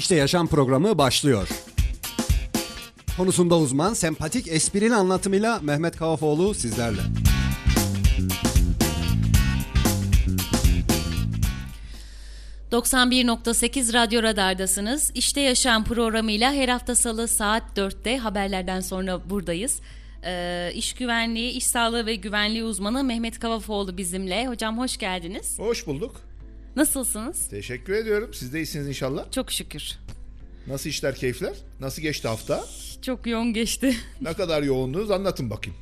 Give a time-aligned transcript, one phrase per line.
[0.00, 1.48] İşte Yaşam programı başlıyor.
[3.16, 7.00] Konusunda uzman, sempatik, esprili anlatımıyla Mehmet Kavafoğlu sizlerle.
[12.72, 15.12] ...91.8 Radyo Radar'dasınız.
[15.14, 19.80] İşte Yaşam programıyla her hafta salı saat 4'te haberlerden sonra buradayız.
[20.24, 24.46] Ee, iş güvenliği, iş sağlığı ve güvenliği uzmanı Mehmet Kavafoğlu bizimle.
[24.46, 25.58] Hocam hoş geldiniz.
[25.58, 26.29] Hoş bulduk.
[26.76, 27.48] Nasılsınız?
[27.48, 28.30] Teşekkür ediyorum.
[28.34, 29.32] Siz de iyisiniz inşallah.
[29.32, 29.82] Çok şükür.
[30.66, 31.54] Nasıl işler, keyifler?
[31.80, 32.64] Nasıl geçti hafta?
[33.02, 33.96] Çok yoğun geçti.
[34.20, 35.78] Ne kadar yoğundunuz anlatın bakayım.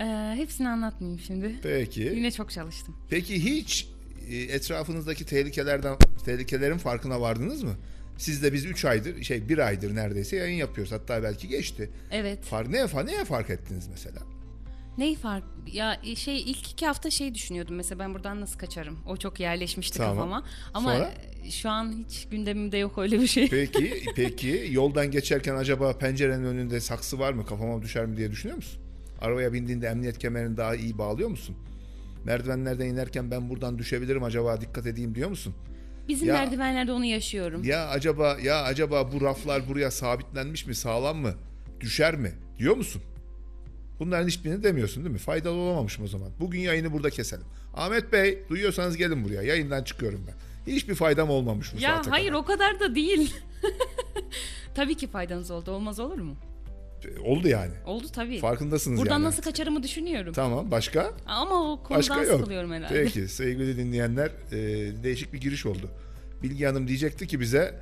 [0.00, 1.54] Ee, hepsini anlatmayayım şimdi.
[1.62, 2.00] Peki.
[2.00, 2.96] Yine çok çalıştım.
[3.10, 3.88] Peki hiç
[4.30, 7.74] e, etrafınızdaki tehlikelerden tehlikelerin farkına vardınız mı?
[8.18, 10.92] Siz de biz 3 aydır, şey bir aydır neredeyse yayın yapıyoruz.
[10.92, 11.90] Hatta belki geçti.
[12.10, 12.44] Evet.
[12.44, 14.18] Fark neye, fa- neye fark ettiniz mesela?
[14.98, 15.44] Neyi fark?
[15.72, 18.98] Ya şey ilk iki hafta şey düşünüyordum mesela ben buradan nasıl kaçarım?
[19.06, 20.14] O çok yerleşmişti Tamam.
[20.16, 20.44] kafama.
[20.74, 21.12] Ama Sonra?
[21.44, 23.48] e, şu an hiç gündemimde yok öyle bir şey.
[23.48, 27.46] Peki, peki yoldan geçerken acaba pencerenin önünde saksı var mı?
[27.46, 28.80] Kafama düşer mi diye düşünüyor musun?
[29.20, 31.56] Arabaya bindiğinde emniyet kemerini daha iyi bağlıyor musun?
[32.24, 35.54] Merdivenlerden inerken ben buradan düşebilirim acaba dikkat edeyim diyor musun?
[36.08, 37.64] Bizim Ya- merdivenlerde onu yaşıyorum.
[37.64, 41.34] Ya acaba ya acaba bu raflar buraya sabitlenmiş mi, sağlam mı,
[41.80, 43.02] düşer mi diyor musun?
[44.00, 45.18] Bunların hiçbirini demiyorsun değil mi?
[45.18, 46.28] Faydalı olamamışım o zaman.
[46.40, 47.44] Bugün yayını burada keselim.
[47.74, 49.42] Ahmet Bey duyuyorsanız gelin buraya.
[49.42, 50.34] Yayından çıkıyorum ben.
[50.72, 52.38] Hiçbir faydam olmamış bu ya saate hayır kadar.
[52.40, 53.34] o kadar da değil.
[54.74, 55.70] tabii ki faydanız oldu.
[55.70, 56.36] Olmaz olur mu?
[57.24, 57.72] Oldu yani.
[57.86, 58.38] Oldu tabii.
[58.38, 59.24] Farkındasınız Buradan yani.
[59.24, 60.32] nasıl kaçarımı düşünüyorum.
[60.32, 61.12] Tamam başka?
[61.26, 62.40] Ama o konudan Başka yok.
[62.40, 63.02] sıkılıyorum herhalde.
[63.04, 64.56] Peki sevgili dinleyenler e,
[65.02, 65.90] değişik bir giriş oldu.
[66.42, 67.80] Bilgi Hanım diyecekti ki bize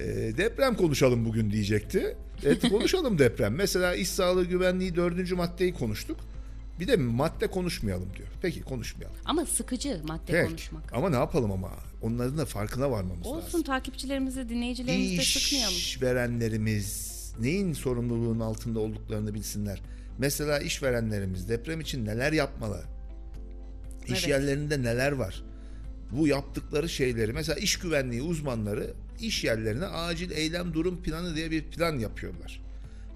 [0.00, 0.04] e,
[0.36, 2.16] deprem konuşalım bugün diyecekti.
[2.44, 3.54] Evet konuşalım deprem.
[3.54, 6.16] Mesela iş sağlığı güvenliği dördüncü maddeyi konuştuk.
[6.80, 8.28] Bir de madde konuşmayalım diyor.
[8.42, 9.16] Peki konuşmayalım.
[9.24, 10.46] Ama sıkıcı madde Peki.
[10.48, 10.92] konuşmak.
[10.92, 11.70] Ama ne yapalım ama?
[12.02, 13.62] Onların da farkına varmamız Olsun lazım.
[13.62, 15.74] takipçilerimize, dinleyicilerimize sıkmayalım.
[15.74, 19.80] İşverenlerimiz neyin sorumluluğunun altında olduklarını bilsinler.
[20.18, 22.82] Mesela işverenlerimiz deprem için neler yapmalı?
[24.06, 24.28] İş Evet.
[24.28, 25.42] yerlerinde neler var?
[26.12, 31.64] Bu yaptıkları şeyleri mesela iş güvenliği uzmanları iş yerlerine acil eylem durum planı diye bir
[31.64, 32.60] plan yapıyorlar.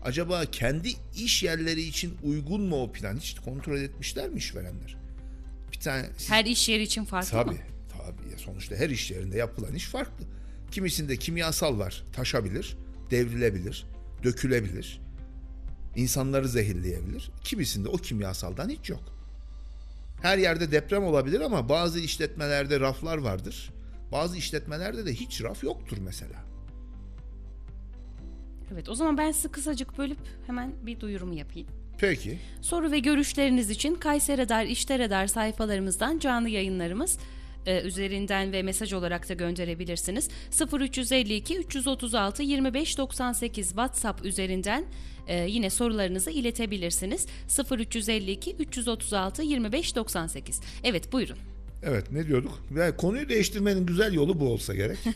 [0.04, 3.16] Acaba kendi iş yerleri için uygun mu o plan?
[3.16, 4.96] Hiç kontrol etmişler mi işverenler?
[5.72, 7.58] Bir tane siz- Her iş yeri için farklı Tabii, mı?
[7.92, 8.38] tabii.
[8.40, 10.24] Sonuçta her iş yerinde yapılan iş farklı.
[10.70, 12.76] Kimisinde kimyasal var, taşabilir,
[13.10, 13.86] devrilebilir,
[14.24, 15.00] dökülebilir.
[15.96, 17.30] insanları zehirleyebilir.
[17.44, 19.02] Kimisinde o kimyasaldan hiç yok.
[20.22, 23.70] Her yerde deprem olabilir ama bazı işletmelerde raflar vardır.
[24.12, 26.44] Bazı işletmelerde de hiç raf yoktur mesela.
[28.72, 31.68] Evet o zaman ben sizi kısacık bölüp hemen bir duyurumu yapayım.
[31.98, 32.38] Peki.
[32.62, 37.18] Soru ve görüşleriniz için Kayseri Radar, İşte Radar sayfalarımızdan canlı yayınlarımız
[37.66, 40.28] e, üzerinden ve mesaj olarak da gönderebilirsiniz.
[40.80, 44.84] 0352 336 25 98 WhatsApp üzerinden
[45.26, 47.26] e, yine sorularınızı iletebilirsiniz.
[47.70, 50.60] 0352 336 25 98.
[50.84, 51.38] Evet buyurun.
[51.82, 52.62] Evet ne diyorduk?
[52.76, 54.98] Yani konuyu değiştirmenin güzel yolu bu olsa gerek.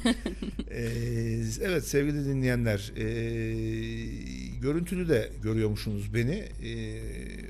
[0.75, 3.03] Ee, evet sevgili dinleyenler ee,
[4.63, 6.45] görüntülü de görüyormuşsunuz beni.
[6.65, 7.01] Ee,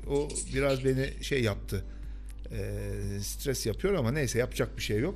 [0.07, 1.85] o biraz beni şey yaptı.
[2.51, 5.15] Ee, stres yapıyor ama neyse yapacak bir şey yok.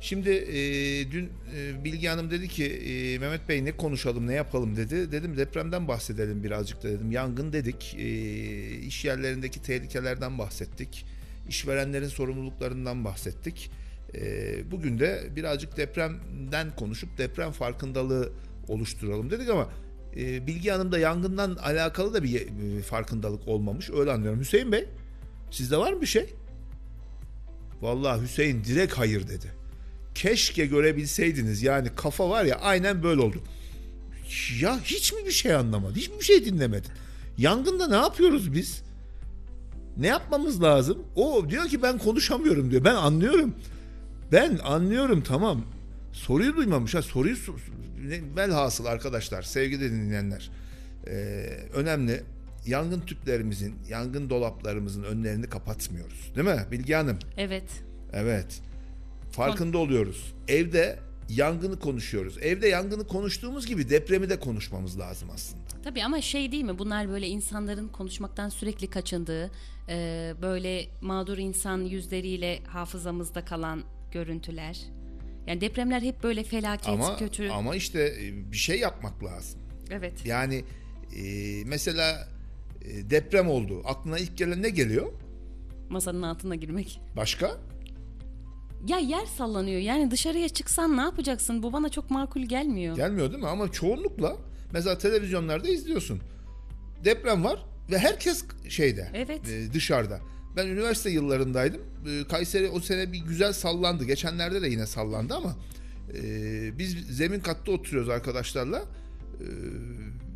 [0.00, 4.76] Şimdi ee, dün ee, Bilgi Hanım dedi ki ee, Mehmet Bey ne konuşalım ne yapalım
[4.76, 5.12] dedi.
[5.12, 7.10] Dedim depremden bahsedelim birazcık da dedim.
[7.10, 7.96] Yangın dedik.
[7.98, 11.06] Ee, iş yerlerindeki tehlikelerden bahsettik.
[11.48, 13.70] İşverenlerin sorumluluklarından bahsettik.
[14.14, 18.32] Ee, bugün de birazcık depremden konuşup deprem farkındalığı
[18.68, 19.68] oluşturalım dedik ama
[20.16, 23.90] e, Bilgi Hanım'da yangından alakalı da bir e, farkındalık olmamış.
[23.90, 24.40] Öyle anlıyorum.
[24.40, 24.88] Hüseyin Bey
[25.50, 26.34] sizde var mı bir şey?
[27.80, 29.46] Vallahi Hüseyin direkt hayır dedi.
[30.14, 33.42] Keşke görebilseydiniz yani kafa var ya aynen böyle oldu.
[34.60, 35.94] Ya hiç mi bir şey anlamadın?
[35.94, 36.90] Hiç mi bir şey dinlemedin?
[37.38, 38.82] Yangında ne yapıyoruz biz?
[39.96, 40.98] Ne yapmamız lazım?
[41.16, 42.84] O diyor ki ben konuşamıyorum diyor.
[42.84, 43.54] Ben anlıyorum.
[44.32, 45.64] Ben anlıyorum tamam.
[46.12, 46.94] Soruyu duymamış.
[46.94, 47.36] Ha soruyu
[48.36, 50.50] velhasıl arkadaşlar, sevgili dinleyenler.
[51.06, 51.12] Ee,
[51.74, 52.22] önemli.
[52.66, 56.32] Yangın tüplerimizin, yangın dolaplarımızın önlerini kapatmıyoruz.
[56.36, 57.18] Değil mi Bilge Hanım?
[57.36, 57.64] Evet.
[58.12, 58.60] Evet.
[59.32, 60.34] Farkında oluyoruz.
[60.48, 62.38] Evde yangını konuşuyoruz.
[62.42, 65.61] Evde yangını konuştuğumuz gibi depremi de konuşmamız lazım aslında.
[65.84, 69.50] Tabii ama şey değil mi bunlar böyle insanların konuşmaktan sürekli kaçındığı
[69.88, 73.82] e, böyle mağdur insan yüzleriyle hafızamızda kalan
[74.12, 74.80] görüntüler.
[75.46, 77.48] Yani depremler hep böyle felaket, Ama kötü.
[77.50, 79.60] ama işte e, bir şey yapmak lazım.
[79.90, 80.26] Evet.
[80.26, 80.64] Yani
[81.16, 81.22] e,
[81.66, 82.28] mesela
[82.84, 83.82] e, deprem oldu.
[83.84, 85.12] Aklına ilk gelen ne geliyor?
[85.88, 87.00] Masanın altına girmek.
[87.16, 87.56] Başka?
[88.86, 89.80] Ya yer sallanıyor.
[89.80, 91.62] Yani dışarıya çıksan ne yapacaksın?
[91.62, 92.96] Bu bana çok makul gelmiyor.
[92.96, 93.48] Gelmiyor değil mi?
[93.48, 94.36] Ama çoğunlukla
[94.72, 96.20] mesela televizyonlarda izliyorsun.
[97.04, 99.48] Deprem var ve herkes şeyde Evet.
[99.48, 100.20] e, dışarıda.
[100.56, 101.80] Ben üniversite yıllarındaydım.
[102.08, 104.04] E, Kayseri o sene bir güzel sallandı.
[104.04, 105.56] Geçenlerde de yine sallandı ama
[106.14, 106.22] e,
[106.78, 108.78] biz zemin katta oturuyoruz arkadaşlarla.
[109.40, 109.46] E,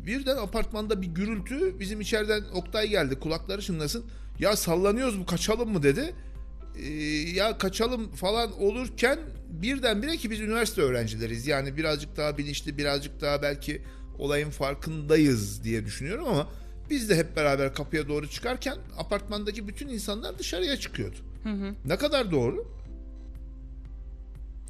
[0.05, 4.05] birden apartmanda bir gürültü bizim içeriden Oktay geldi kulakları çınlasın.
[4.39, 6.15] Ya sallanıyoruz bu kaçalım mı dedi.
[7.33, 9.19] Ya kaçalım falan olurken
[9.49, 11.47] birdenbire ki biz üniversite öğrencileriz.
[11.47, 13.81] Yani birazcık daha bilinçli birazcık daha belki
[14.19, 16.47] olayın farkındayız diye düşünüyorum ama
[16.89, 21.17] biz de hep beraber kapıya doğru çıkarken apartmandaki bütün insanlar dışarıya çıkıyordu.
[21.85, 22.65] Ne kadar doğru?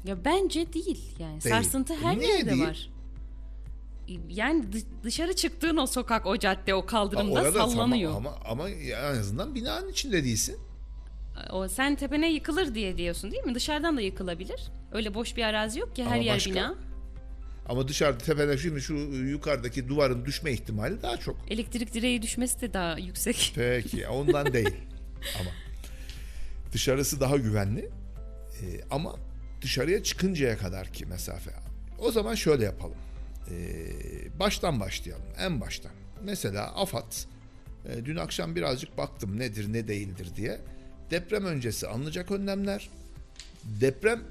[0.04, 1.42] Ya bence değil yani.
[1.44, 1.54] Değil.
[1.54, 2.62] Sarsıntı her Niye yerde değil?
[2.66, 2.90] var.
[4.28, 8.16] Yani dı- dışarı çıktığın o sokak, o cadde, o kaldırımda orada sallanıyor.
[8.16, 10.56] Ama, ama, ama en azından binanın içinde değilsin.
[11.52, 13.54] O sen tepene yıkılır diye diyorsun değil mi?
[13.54, 14.60] Dışarıdan da yıkılabilir.
[14.92, 16.50] Öyle boş bir arazi yok ki her Ama yer başka.
[16.50, 16.74] bina.
[17.68, 21.36] Ama dışarıda tepede şimdi şu yukarıdaki duvarın düşme ihtimali daha çok.
[21.50, 23.52] Elektrik direği düşmesi de daha yüksek.
[23.56, 24.76] Peki ondan değil.
[25.40, 25.50] Ama
[26.72, 27.90] dışarısı daha güvenli.
[28.62, 29.16] Ee, ama
[29.62, 31.50] dışarıya çıkıncaya kadar ki mesafe.
[31.98, 32.96] O zaman şöyle yapalım.
[33.50, 35.24] Ee, baştan başlayalım.
[35.38, 35.92] En baştan.
[36.24, 37.12] Mesela AFAD
[37.88, 40.60] e, dün akşam birazcık baktım nedir ne değildir diye.
[41.10, 42.90] Deprem öncesi alınacak önlemler,
[43.64, 44.22] deprem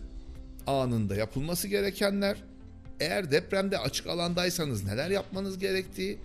[0.67, 2.37] anında yapılması gerekenler,
[2.99, 6.17] eğer depremde açık alandaysanız neler yapmanız gerektiği,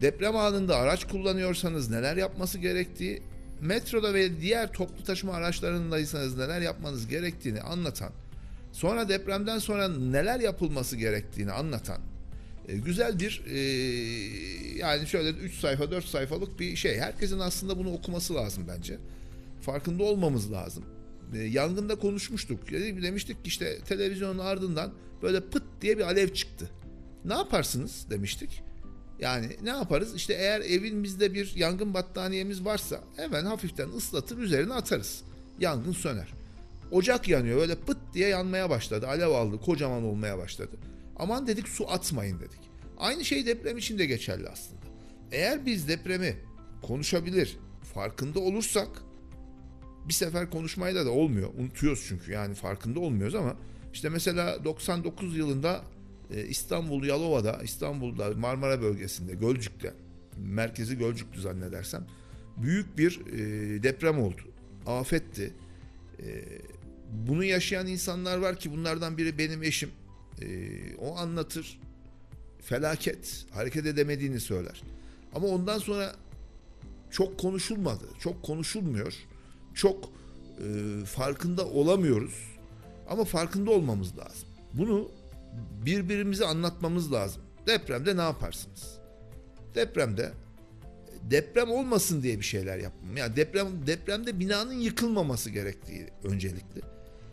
[0.00, 3.22] deprem anında araç kullanıyorsanız neler yapması gerektiği,
[3.60, 8.10] metroda ve diğer toplu taşıma araçlarındaysanız neler yapmanız gerektiğini anlatan,
[8.72, 11.98] sonra depremden sonra neler yapılması gerektiğini anlatan
[12.68, 13.58] e, güzel bir e,
[14.78, 16.98] yani şöyle 3 sayfa 4 sayfalık bir şey.
[16.98, 18.98] Herkesin aslında bunu okuması lazım bence.
[19.60, 20.84] Farkında olmamız lazım.
[21.34, 22.70] E, yangında konuşmuştuk.
[23.02, 24.92] Demiştik ki işte televizyonun ardından
[25.24, 26.70] böyle pıt diye bir alev çıktı.
[27.24, 28.62] Ne yaparsınız demiştik.
[29.18, 30.14] Yani ne yaparız?
[30.14, 35.22] İşte eğer evimizde bir yangın battaniyemiz varsa hemen hafiften ıslatır üzerine atarız.
[35.60, 36.28] Yangın söner.
[36.90, 39.08] Ocak yanıyor öyle pıt diye yanmaya başladı.
[39.08, 40.76] Alev aldı kocaman olmaya başladı.
[41.16, 42.60] Aman dedik su atmayın dedik.
[42.98, 44.80] Aynı şey deprem için de geçerli aslında.
[45.32, 46.36] Eğer biz depremi
[46.82, 47.56] konuşabilir,
[47.94, 48.88] farkında olursak
[50.08, 51.48] bir sefer konuşmayla da olmuyor.
[51.58, 53.56] Unutuyoruz çünkü yani farkında olmuyoruz ama
[53.94, 55.84] işte mesela 99 yılında
[56.30, 59.94] e, İstanbul Yalova'da, İstanbul'da Marmara bölgesinde, Gölcük'te,
[60.36, 62.06] merkezi Gölcük'tü zannedersem
[62.56, 64.40] büyük bir e, deprem oldu.
[64.86, 65.54] Afetti.
[66.22, 66.44] E,
[67.10, 69.90] bunu yaşayan insanlar var ki bunlardan biri benim eşim.
[70.98, 71.80] O anlatır.
[72.60, 73.46] Felaket.
[73.50, 74.82] Hareket edemediğini söyler.
[75.34, 76.16] Ama ondan sonra
[77.10, 78.04] çok konuşulmadı.
[78.18, 79.14] Çok konuşulmuyor.
[79.74, 80.12] Çok
[81.06, 82.53] farkında olamıyoruz.
[83.08, 84.48] Ama farkında olmamız lazım.
[84.72, 85.10] Bunu
[85.86, 87.42] birbirimize anlatmamız lazım.
[87.66, 88.98] Depremde ne yaparsınız?
[89.74, 90.32] Depremde
[91.30, 93.16] deprem olmasın diye bir şeyler yapmam.
[93.16, 96.80] Yani deprem depremde binanın yıkılmaması gerektiği öncelikli.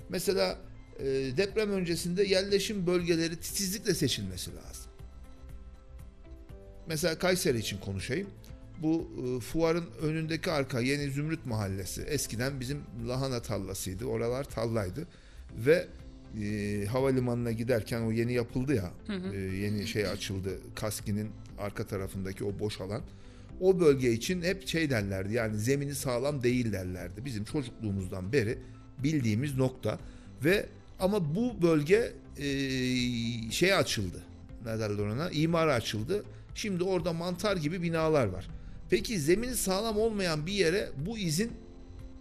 [0.09, 0.57] Mesela
[0.99, 1.05] e,
[1.37, 4.91] deprem öncesinde yerleşim bölgeleri titizlikle seçilmesi lazım.
[6.87, 8.29] Mesela Kayseri için konuşayım.
[8.81, 12.01] Bu e, fuarın önündeki arka Yeni Zümrüt Mahallesi.
[12.01, 14.05] Eskiden bizim lahana tarlasıydı.
[14.05, 15.07] Oralar tallaydı.
[15.57, 15.87] Ve
[16.41, 18.91] e, havalimanına giderken o yeni yapıldı ya.
[19.33, 20.49] e, yeni şey açıldı.
[20.75, 23.01] Kaski'nin arka tarafındaki o boş alan.
[23.59, 25.33] O bölge için hep şey derlerdi.
[25.33, 27.25] Yani zemini sağlam değil derlerdi.
[27.25, 28.57] Bizim çocukluğumuzdan beri
[29.03, 29.99] bildiğimiz nokta.
[30.43, 30.65] Ve
[30.99, 32.45] ama bu bölge e,
[33.51, 34.17] şey açıldı.
[34.65, 35.29] Ne derler ona?
[35.29, 36.23] İmara açıldı.
[36.55, 38.47] Şimdi orada mantar gibi binalar var.
[38.89, 41.51] Peki zemini sağlam olmayan bir yere bu izin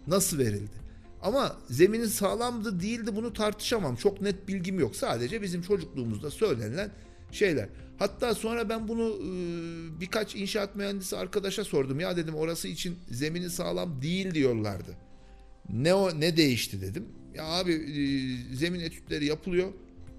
[0.07, 0.80] nasıl verildi?
[1.21, 3.95] Ama zeminin sağlamdı değildi bunu tartışamam.
[3.95, 4.95] Çok net bilgim yok.
[4.95, 6.91] Sadece bizim çocukluğumuzda söylenilen
[7.31, 7.69] şeyler.
[7.99, 9.31] Hatta sonra ben bunu e,
[10.01, 11.99] birkaç inşaat mühendisi arkadaşa sordum.
[11.99, 14.97] Ya dedim orası için zemini sağlam değil diyorlardı.
[15.69, 17.05] Ne o ne değişti dedim.
[17.35, 18.05] Ya abi e,
[18.55, 19.67] zemin etütleri yapılıyor.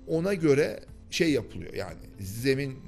[0.06, 0.80] Ona göre
[1.10, 2.78] şey yapılıyor yani zemin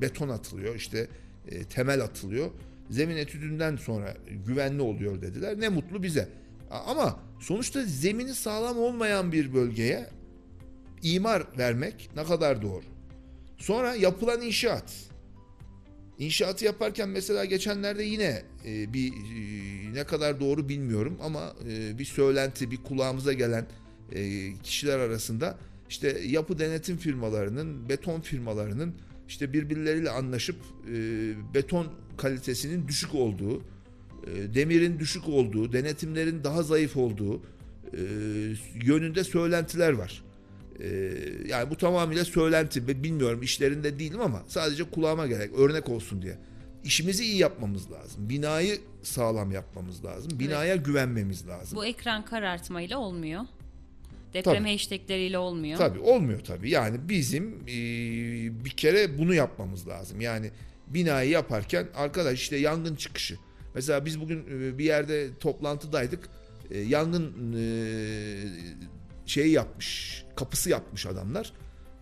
[0.00, 1.08] beton atılıyor işte
[1.48, 2.50] e, temel atılıyor.
[2.90, 4.16] Zemin etüdünden sonra
[4.46, 5.60] güvenli oluyor dediler.
[5.60, 6.28] Ne mutlu bize.
[6.86, 10.10] Ama sonuçta zemini sağlam olmayan bir bölgeye
[11.02, 12.84] imar vermek ne kadar doğru.
[13.58, 14.94] Sonra yapılan inşaat.
[16.18, 22.04] İnşaatı yaparken mesela geçenlerde yine e, bir e, ne kadar doğru bilmiyorum ama e, bir
[22.04, 23.66] söylenti, bir kulağımıza gelen
[24.62, 28.94] kişiler arasında işte yapı denetim firmalarının, beton firmalarının
[29.28, 30.56] işte birbirleriyle anlaşıp
[31.54, 33.62] beton kalitesinin düşük olduğu,
[34.54, 37.42] demirin düşük olduğu, denetimlerin daha zayıf olduğu,
[37.92, 38.00] e,
[38.84, 40.24] yönünde söylentiler var.
[40.80, 41.14] E,
[41.46, 46.38] yani bu tamamıyla söylenti ve bilmiyorum işlerinde değilim ama sadece kulağıma gerek örnek olsun diye.
[46.84, 48.28] İşimizi iyi yapmamız lazım.
[48.28, 50.38] Binayı sağlam yapmamız lazım.
[50.38, 51.78] Binaya güvenmemiz lazım.
[51.78, 53.42] Bu ekran karartmayla olmuyor.
[54.34, 54.62] Deprem Tabii.
[55.38, 55.78] olmuyor.
[55.78, 56.70] Tabii olmuyor tabii.
[56.70, 57.74] Yani bizim e,
[58.64, 60.20] bir kere bunu yapmamız lazım.
[60.20, 60.50] Yani
[60.86, 63.36] binayı yaparken arkadaş işte yangın çıkışı.
[63.74, 66.28] Mesela biz bugün e, bir yerde toplantıdaydık.
[66.70, 67.54] E, yangın
[69.26, 71.52] şeyi yapmış, kapısı yapmış adamlar.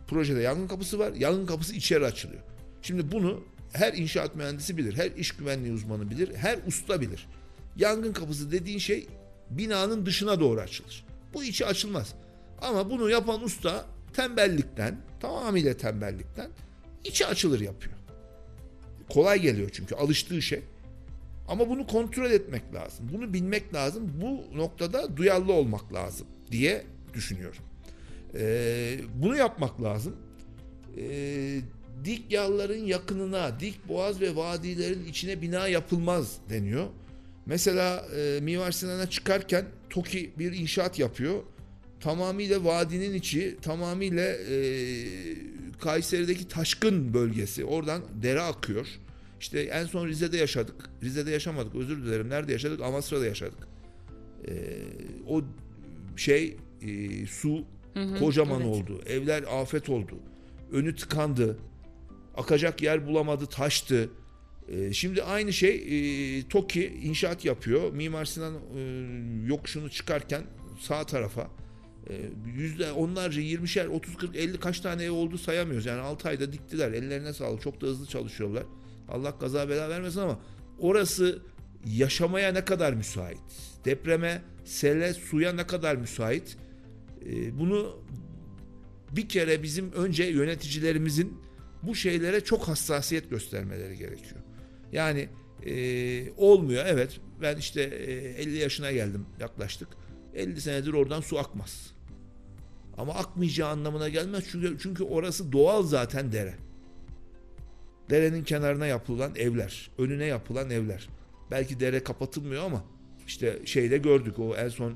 [0.06, 1.12] Projede yangın kapısı var.
[1.12, 2.42] Yangın kapısı içeri açılıyor.
[2.82, 7.28] Şimdi bunu her inşaat mühendisi bilir, her iş güvenliği uzmanı bilir, her usta bilir.
[7.76, 9.06] Yangın kapısı dediğin şey
[9.50, 11.04] binanın dışına doğru açılır.
[11.34, 12.14] Bu içi açılmaz.
[12.60, 16.50] Ama bunu yapan usta tembellikten, tamamıyla tembellikten
[17.04, 17.94] içi açılır yapıyor.
[19.08, 20.62] Kolay geliyor çünkü alıştığı şey.
[21.52, 23.08] Ama bunu kontrol etmek lazım.
[23.12, 24.12] Bunu bilmek lazım.
[24.22, 27.62] Bu noktada duyarlı olmak lazım diye düşünüyorum.
[28.34, 30.16] Ee, bunu yapmak lazım.
[30.98, 31.60] Ee,
[32.04, 36.86] dik yalların yakınına, dik boğaz ve vadilerin içine bina yapılmaz deniyor.
[37.46, 41.42] Mesela e, Mimar Sinan'a çıkarken TOKİ bir inşaat yapıyor.
[42.00, 44.56] Tamamıyla vadinin içi, tamamıyla e,
[45.80, 47.64] Kayseri'deki taşkın bölgesi.
[47.64, 48.86] Oradan dere akıyor.
[49.42, 50.90] İşte en son Rize'de yaşadık.
[51.02, 52.28] Rize'de yaşamadık özür dilerim.
[52.28, 52.80] Nerede yaşadık?
[52.80, 53.68] Amasra'da yaşadık.
[54.48, 54.52] E,
[55.28, 55.42] o
[56.16, 57.64] şey e, su
[58.18, 58.74] kocaman evet.
[58.74, 59.00] oldu.
[59.06, 60.14] Evler afet oldu.
[60.72, 61.58] Önü tıkandı.
[62.36, 64.10] Akacak yer bulamadı, taştı.
[64.68, 65.74] Ee, şimdi aynı şey
[66.38, 67.92] e, TOKİ inşaat yapıyor.
[67.92, 68.80] Mimar Sinan e,
[69.46, 70.42] yokuşunu çıkarken
[70.80, 71.50] sağ tarafa
[72.10, 72.14] e,
[72.56, 75.86] yüzde onlarca 20'şer 30 40 50 kaç tane ev oldu sayamıyoruz.
[75.86, 76.92] Yani 6 ayda diktiler.
[76.92, 77.62] Ellerine sağlık.
[77.62, 78.64] Çok da hızlı çalışıyorlar.
[79.12, 80.38] Allah kaza bela vermesin ama
[80.78, 81.42] orası
[81.86, 83.38] yaşamaya ne kadar müsait?
[83.84, 86.56] Depreme, sele, suya ne kadar müsait?
[87.26, 88.02] E, bunu
[89.10, 91.38] bir kere bizim önce yöneticilerimizin
[91.82, 94.40] bu şeylere çok hassasiyet göstermeleri gerekiyor.
[94.92, 95.28] Yani
[95.66, 99.88] e, olmuyor evet ben işte e, 50 yaşına geldim yaklaştık.
[100.34, 101.92] 50 senedir oradan su akmaz.
[102.98, 106.54] Ama akmayacağı anlamına gelmez çünkü çünkü orası doğal zaten dere.
[108.10, 111.08] Derenin kenarına yapılan evler, önüne yapılan evler.
[111.50, 112.84] Belki dere kapatılmıyor ama
[113.26, 114.94] işte şeyde gördük o en son e,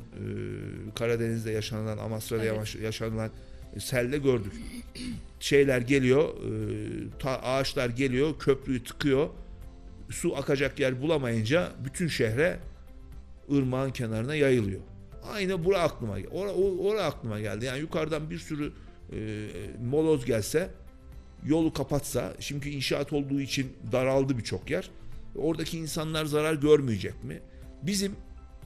[0.95, 2.77] Karadeniz'de yaşanılan Amasra'da Evet.
[2.83, 3.31] yaşanılan
[3.77, 4.53] e, selde gördük.
[5.41, 6.49] Şeyler geliyor, e,
[7.19, 9.29] ta- ağaçlar geliyor, köprüyü tıkıyor.
[10.11, 12.59] Su akacak yer bulamayınca bütün şehre
[13.53, 14.81] ırmağın kenarına yayılıyor.
[15.33, 16.29] Aynı bura aklıma geldi.
[16.33, 17.65] Ora, ora aklıma geldi.
[17.65, 18.73] Yani yukarıdan bir sürü
[19.13, 19.47] e,
[19.85, 20.69] moloz gelse
[21.47, 24.91] yolu kapatsa çünkü inşaat olduğu için daraldı birçok yer.
[25.37, 27.41] Oradaki insanlar zarar görmeyecek mi?
[27.83, 28.13] Bizim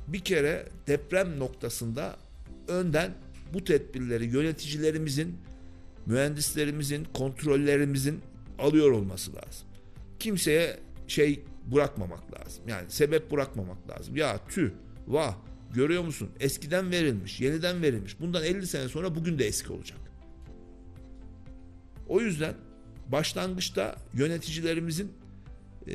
[0.09, 2.17] bir kere deprem noktasında
[2.69, 3.13] önden
[3.55, 5.37] bu tedbirleri yöneticilerimizin,
[6.07, 8.21] mühendislerimizin, kontrollerimizin
[8.59, 9.69] alıyor olması lazım.
[10.19, 12.65] Kimseye şey bırakmamak lazım.
[12.69, 14.17] Yani sebep bırakmamak lazım.
[14.17, 14.71] Ya tüh,
[15.09, 15.37] vah
[15.75, 16.31] görüyor musun?
[16.41, 18.21] Eskiden verilmiş, yeniden verilmiş.
[18.21, 19.99] Bundan 50 sene sonra bugün de eski olacak.
[22.09, 22.55] O yüzden
[23.13, 25.13] başlangıçta yöneticilerimizin
[25.89, 25.95] e,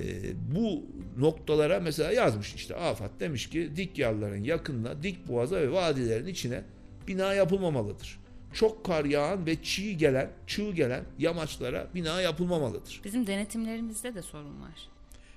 [0.55, 0.85] bu
[1.17, 6.63] noktalara mesela yazmış işte AFAD demiş ki dik yalların yakınına, dik boğaza ve vadilerin içine
[7.07, 8.19] bina yapılmamalıdır.
[8.53, 13.01] Çok kar yağan ve çiğ gelen, çığ gelen yamaçlara bina yapılmamalıdır.
[13.03, 14.89] Bizim denetimlerimizde de sorun var.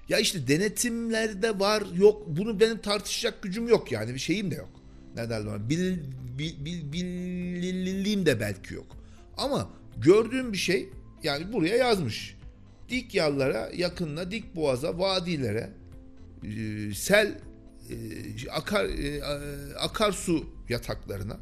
[0.08, 4.70] Ya işte denetimlerde var yok bunu benim tartışacak gücüm yok yani bir şeyim de yok.
[5.16, 5.99] Ne derler ona bil,
[6.38, 8.87] bil, bil, bilirliğim de belki yok.
[9.37, 10.88] Ama gördüğüm bir şey
[11.22, 12.37] yani buraya yazmış.
[12.88, 15.70] Dik yallara yakınına dik boğaza vadilere
[16.44, 17.38] e, sel
[17.90, 19.25] e, akar e,
[19.78, 21.37] akarsu yataklarına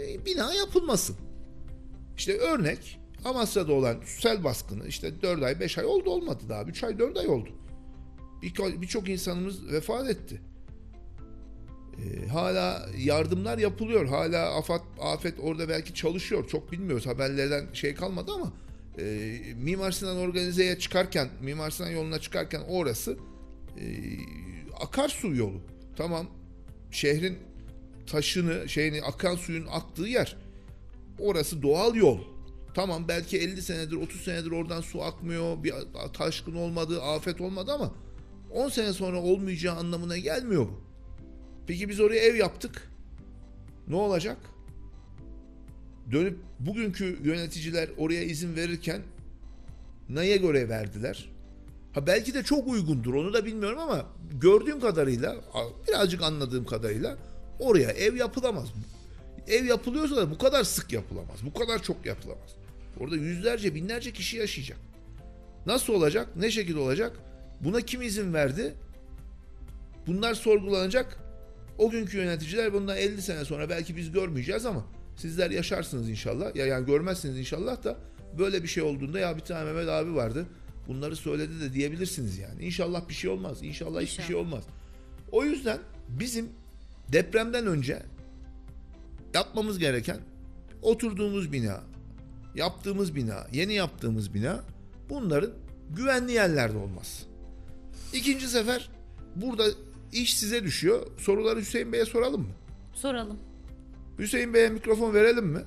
[0.00, 1.16] e, bina yapılmasın.
[2.16, 6.84] İşte örnek Amasra'da olan sel baskını işte 4 ay 5 ay oldu olmadı daha 3
[6.84, 7.50] ay 4 ay oldu.
[8.42, 10.40] Bir- Birçok insanımız vefat etti.
[11.98, 14.06] Ee, hala yardımlar yapılıyor.
[14.06, 16.48] Hala afet, afet orada belki çalışıyor.
[16.48, 17.06] Çok bilmiyoruz.
[17.06, 18.52] Haberlerden şey kalmadı ama
[18.98, 23.16] e, Mimar Sinan organizeye çıkarken, Mimar Sinan yoluna çıkarken orası
[23.78, 23.84] e,
[24.80, 25.60] akarsu yolu.
[25.96, 26.26] Tamam.
[26.90, 27.38] Şehrin
[28.06, 30.36] taşını, şeyini akan suyun aktığı yer.
[31.18, 32.18] Orası doğal yol.
[32.74, 35.64] Tamam belki 50 senedir 30 senedir oradan su akmıyor.
[35.64, 35.74] Bir
[36.12, 37.94] taşkın olmadı, afet olmadı ama
[38.52, 40.80] 10 sene sonra olmayacağı anlamına gelmiyor bu.
[41.66, 42.90] Peki biz oraya ev yaptık.
[43.88, 44.38] Ne olacak?
[46.12, 49.02] Dönüp bugünkü yöneticiler oraya izin verirken
[50.08, 51.30] neye göre verdiler?
[51.92, 54.06] Ha belki de çok uygundur onu da bilmiyorum ama
[54.40, 55.36] gördüğüm kadarıyla
[55.88, 57.18] birazcık anladığım kadarıyla
[57.58, 58.68] Oraya ev yapılamaz.
[59.48, 61.38] Ev yapılıyorsa da bu kadar sık yapılamaz.
[61.42, 62.50] Bu kadar çok yapılamaz.
[63.00, 64.78] Orada yüzlerce, binlerce kişi yaşayacak.
[65.66, 66.28] Nasıl olacak?
[66.36, 67.16] Ne şekilde olacak?
[67.60, 68.74] Buna kim izin verdi?
[70.06, 71.18] Bunlar sorgulanacak.
[71.78, 76.56] O günkü yöneticiler bundan 50 sene sonra belki biz görmeyeceğiz ama sizler yaşarsınız inşallah.
[76.56, 77.96] Ya yani görmezsiniz inşallah da
[78.38, 80.46] böyle bir şey olduğunda ya bir tane Mehmet abi vardı.
[80.88, 82.64] Bunları söyledi de diyebilirsiniz yani.
[82.64, 83.58] İnşallah bir şey olmaz.
[83.62, 84.26] İnşallah hiçbir İnşallah.
[84.26, 84.64] şey olmaz.
[85.32, 85.78] O yüzden
[86.08, 86.48] bizim
[87.12, 88.02] depremden önce
[89.34, 90.18] yapmamız gereken
[90.82, 91.80] oturduğumuz bina,
[92.54, 94.60] yaptığımız bina, yeni yaptığımız bina
[95.10, 95.50] bunların
[95.96, 97.24] güvenli yerlerde olması.
[98.12, 98.88] İkinci sefer
[99.36, 99.64] burada
[100.12, 101.06] iş size düşüyor.
[101.18, 102.48] Soruları Hüseyin Bey'e soralım mı?
[102.94, 103.38] Soralım.
[104.18, 105.60] Hüseyin Bey'e mikrofon verelim mi?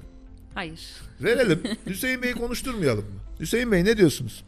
[0.54, 0.82] Hayır.
[1.22, 1.64] Verelim.
[1.86, 3.20] Hüseyin Bey'i konuşturmayalım mı?
[3.40, 4.44] Hüseyin Bey ne diyorsunuz?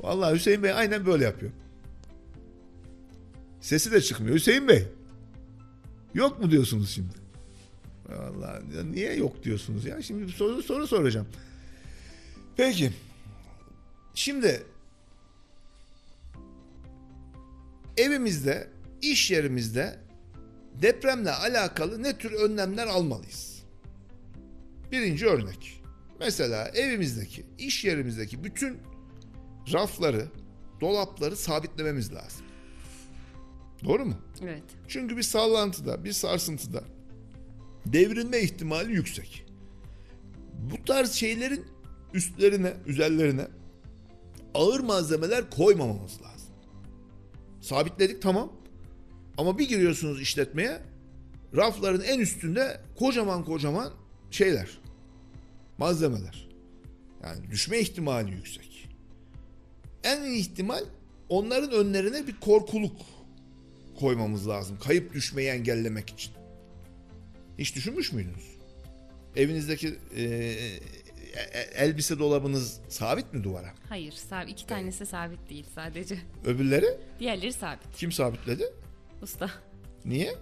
[0.00, 1.52] Vallahi Hüseyin Bey aynen böyle yapıyor.
[3.60, 4.36] Sesi de çıkmıyor.
[4.36, 4.88] Hüseyin Bey.
[6.14, 7.14] Yok mu diyorsunuz şimdi?
[8.08, 10.02] Vallahi niye yok diyorsunuz ya?
[10.02, 11.26] Şimdi bir soru soru soracağım.
[12.56, 12.92] Peki.
[14.14, 14.62] Şimdi
[17.96, 18.68] evimizde,
[19.02, 19.98] iş yerimizde
[20.82, 23.62] depremle alakalı ne tür önlemler almalıyız?
[24.92, 25.82] Birinci örnek.
[26.20, 28.78] Mesela evimizdeki, iş yerimizdeki bütün
[29.72, 30.26] rafları,
[30.80, 32.46] dolapları sabitlememiz lazım.
[33.84, 34.14] Doğru mu?
[34.42, 34.62] Evet.
[34.88, 36.84] Çünkü bir sallantıda, bir sarsıntıda
[37.86, 39.46] devrilme ihtimali yüksek.
[40.52, 41.66] Bu tarz şeylerin
[42.14, 43.46] üstlerine, üzerlerine
[44.54, 46.54] ağır malzemeler koymamamız lazım.
[47.60, 48.52] Sabitledik tamam.
[49.40, 50.78] Ama bir giriyorsunuz işletmeye
[51.56, 53.92] rafların en üstünde kocaman kocaman
[54.30, 54.68] şeyler.
[55.78, 56.48] Malzemeler.
[57.22, 58.88] Yani düşme ihtimali yüksek.
[60.04, 60.84] En iyi ihtimal
[61.28, 62.96] onların önlerine bir korkuluk
[64.00, 64.78] koymamız lazım.
[64.84, 66.32] Kayıp düşmeyi engellemek için.
[67.58, 68.56] Hiç düşünmüş müydünüz?
[69.36, 70.80] Evinizdeki e, e,
[71.74, 73.74] elbise dolabınız sabit mi duvara?
[73.88, 74.12] Hayır.
[74.12, 76.18] Sab iki tanesi sabit değil sadece.
[76.44, 76.86] Öbürleri
[77.20, 77.96] Diğerleri sabit.
[77.96, 78.64] kim sabitledi?
[79.22, 79.50] Usta.
[80.04, 80.34] Niye?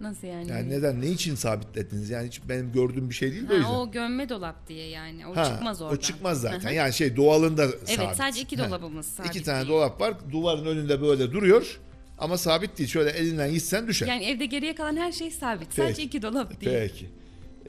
[0.00, 0.50] Nasıl yani?
[0.50, 1.00] Yani neden?
[1.00, 2.10] Ne için sabitlediniz?
[2.10, 3.70] Yani hiç benim gördüğüm bir şey değil de o yüzden.
[3.70, 5.26] Ha, o gömme dolap diye yani.
[5.26, 5.96] O Ha, çıkmaz oradan.
[5.96, 6.70] O çıkmaz zaten.
[6.70, 8.16] Yani şey doğalında Evet sabit.
[8.16, 8.68] sadece iki Ha.
[8.68, 9.30] dolabımız sabit.
[9.30, 9.68] İki tane değil.
[9.68, 10.14] dolap var.
[10.32, 11.80] Duvarın önünde böyle duruyor.
[12.18, 12.88] Ama sabit değil.
[12.88, 14.06] Şöyle elinden gitsen düşer.
[14.06, 15.74] Yani evde geriye kalan her şey sabit.
[15.74, 16.02] Sadece Peki.
[16.02, 16.72] iki dolap değil.
[16.80, 17.08] Peki.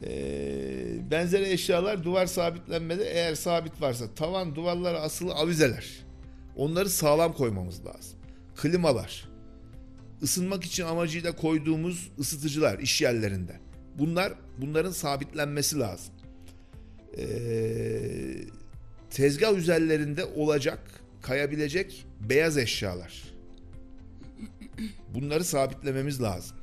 [0.03, 5.85] Ee, benzeri eşyalar duvar sabitlenmede eğer sabit varsa tavan duvarlara asılı avizeler.
[6.55, 8.19] Onları sağlam koymamız lazım.
[8.55, 9.28] Klimalar.
[10.23, 13.60] Isınmak için amacıyla koyduğumuz ısıtıcılar iş yerlerinde.
[13.97, 16.13] Bunlar bunların sabitlenmesi lazım.
[17.17, 17.21] Ee,
[19.10, 20.79] tezgah üzerlerinde olacak,
[21.21, 23.23] kayabilecek beyaz eşyalar.
[25.13, 26.58] Bunları sabitlememiz lazım.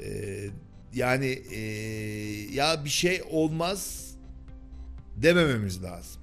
[0.00, 0.46] Ee,
[0.94, 1.60] yani ee,
[2.52, 4.10] ya bir şey olmaz
[5.16, 6.22] demememiz lazım.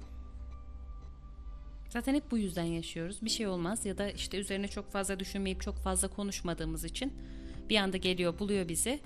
[1.92, 3.18] Zaten hep bu yüzden yaşıyoruz.
[3.22, 7.12] Bir şey olmaz ya da işte üzerine çok fazla düşünmeyip çok fazla konuşmadığımız için
[7.70, 9.00] bir anda geliyor buluyor bizi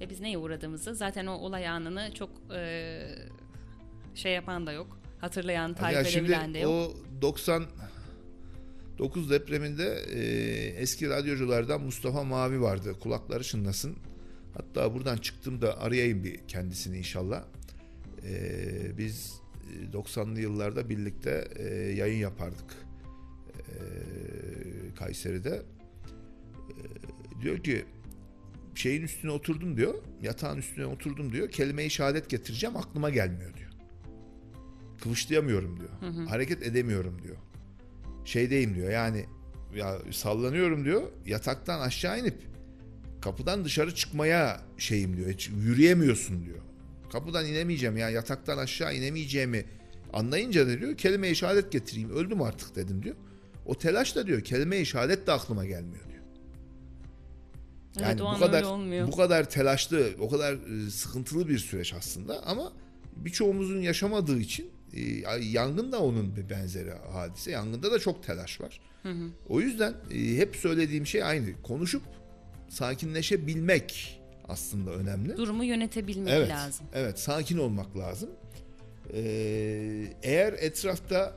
[0.00, 3.00] ve biz neye uğradığımızı zaten o olay anını çok e,
[4.14, 4.98] şey yapan da yok.
[5.20, 6.70] Hatırlayan, tarif Ya şimdi edebilen de yok.
[6.70, 10.20] o 99 depreminde e,
[10.80, 12.96] eski radyoculardan Mustafa Mavi vardı.
[13.00, 13.96] Kulakları çınlasın.
[14.54, 17.44] Hatta buradan çıktığımda arayayım bir kendisini inşallah.
[18.24, 19.41] E, biz
[19.92, 22.74] 90'lı yıllarda birlikte e, yayın yapardık.
[23.58, 23.74] E,
[24.94, 25.62] Kayseri'de.
[26.70, 27.84] E, diyor ki
[28.74, 29.94] şeyin üstüne oturdum diyor.
[30.22, 31.50] Yatağın üstüne oturdum diyor.
[31.50, 33.70] Kelime-i şehadet getireceğim aklıma gelmiyor diyor.
[35.02, 35.90] Kıvışlayamıyorum diyor.
[36.26, 37.36] Hareket edemiyorum diyor.
[38.24, 39.26] Şeydeyim diyor yani
[39.76, 41.02] ya sallanıyorum diyor.
[41.26, 42.34] Yataktan aşağı inip
[43.20, 45.30] kapıdan dışarı çıkmaya şeyim diyor.
[45.30, 46.58] Hiç yürüyemiyorsun diyor.
[47.12, 49.64] Kapıdan inemeyeceğim ya yataktan aşağı inemeyeceğimi
[50.12, 52.10] anlayınca da diyor kelime-i şehadet getireyim.
[52.10, 53.16] Öldüm artık dedim diyor.
[53.66, 56.22] O telaş da diyor kelime-i şehadet de aklıma gelmiyor diyor.
[58.00, 58.64] Evet, o bu kadar
[59.06, 60.52] bu kadar telaşlı, o kadar
[60.86, 62.72] e, sıkıntılı bir süreç aslında ama
[63.16, 65.00] birçoğumuzun yaşamadığı için e,
[65.40, 67.50] yangın da onun bir benzeri hadise.
[67.50, 68.80] Yangında da çok telaş var.
[69.48, 71.62] O yüzden e, hep söylediğim şey aynı.
[71.62, 72.02] Konuşup
[72.68, 74.21] sakinleşebilmek
[74.52, 75.36] aslında önemli.
[75.36, 76.86] Durumu yönetebilmek evet, lazım.
[76.94, 78.30] Evet, sakin olmak lazım.
[79.14, 81.34] Ee, eğer etrafta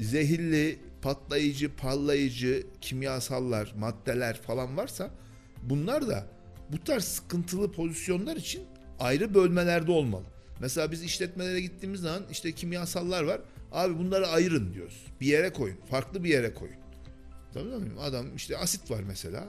[0.00, 5.10] zehirli, patlayıcı, parlayıcı kimyasallar, maddeler falan varsa
[5.62, 6.26] bunlar da
[6.72, 8.62] bu tarz sıkıntılı pozisyonlar için
[8.98, 10.24] ayrı bölmelerde olmalı.
[10.60, 13.40] Mesela biz işletmelere gittiğimiz zaman işte kimyasallar var.
[13.72, 15.06] Abi bunları ayırın diyoruz.
[15.20, 15.76] Bir yere koyun.
[15.90, 16.76] Farklı bir yere koyun.
[17.54, 18.00] Tabii mi?
[18.00, 19.44] Adam işte asit var mesela.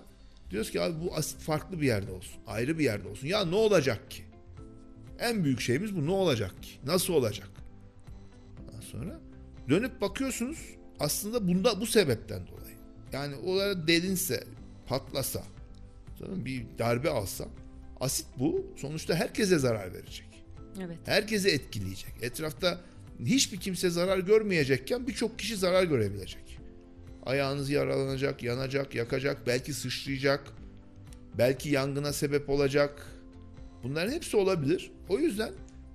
[0.52, 2.36] Diyoruz ki abi bu asit farklı bir yerde olsun.
[2.48, 3.28] Ayrı bir yerde olsun.
[3.28, 4.24] Ya ne olacak ki?
[5.20, 6.06] En büyük şeyimiz bu.
[6.06, 6.70] Ne olacak ki?
[6.86, 7.50] Nasıl olacak?
[8.62, 9.20] Ondan sonra
[9.70, 10.60] dönüp bakıyorsunuz
[11.00, 12.76] aslında bunda bu sebepten dolayı.
[13.14, 14.44] Yani olarak delinse,
[14.88, 15.44] patlasa,
[16.22, 17.46] bir darbe alsa
[18.00, 18.66] asit bu.
[18.78, 20.46] Sonuçta herkese zarar verecek.
[20.82, 20.98] Evet.
[21.06, 22.14] Herkesi etkileyecek.
[22.22, 22.82] Etrafta
[23.20, 26.45] hiçbir kimse zarar görmeyecekken birçok kişi zarar görebilecek.
[27.26, 30.44] Ayağınız yaralanacak, yanacak, yakacak, belki sıçrayacak,
[31.38, 33.08] belki yangına sebep olacak.
[33.84, 34.92] Bunların hepsi olabilir.
[35.10, 35.52] O yüzden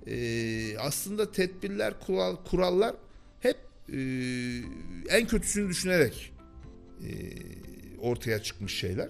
[0.07, 2.95] eee, aslında tedbirler, kural, kurallar
[3.39, 3.57] hep
[3.89, 4.61] eee,
[5.09, 6.33] en kötüsünü düşünerek
[7.03, 7.33] eee,
[8.01, 9.09] ortaya çıkmış şeyler.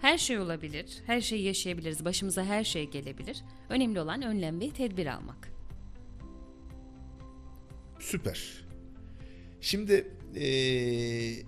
[0.00, 3.44] Her şey olabilir, her şeyi yaşayabiliriz, başımıza her şey gelebilir.
[3.68, 5.57] Önemli olan önlem ve tedbir almak.
[8.08, 8.64] Süper.
[9.60, 11.42] Şimdi eee,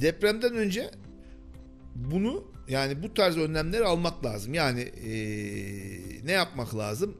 [0.00, 0.90] depremden önce
[1.94, 4.54] bunu yani bu tarz önlemleri almak lazım.
[4.54, 7.16] Yani eee, ne yapmak lazım?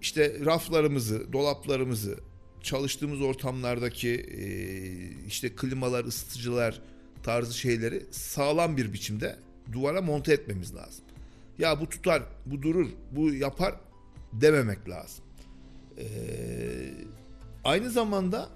[0.00, 2.18] İşte raflarımızı, dolaplarımızı,
[2.62, 6.82] çalıştığımız ortamlardaki eee, işte klimalar, ısıtıcılar
[7.22, 9.36] tarzı şeyleri sağlam bir biçimde
[9.72, 11.04] duvara monte etmemiz lazım.
[11.58, 13.74] Ya bu tutar, bu durur, bu yapar
[14.32, 15.24] dememek lazım.
[15.98, 16.04] Ee,
[17.64, 18.48] aynı zamanda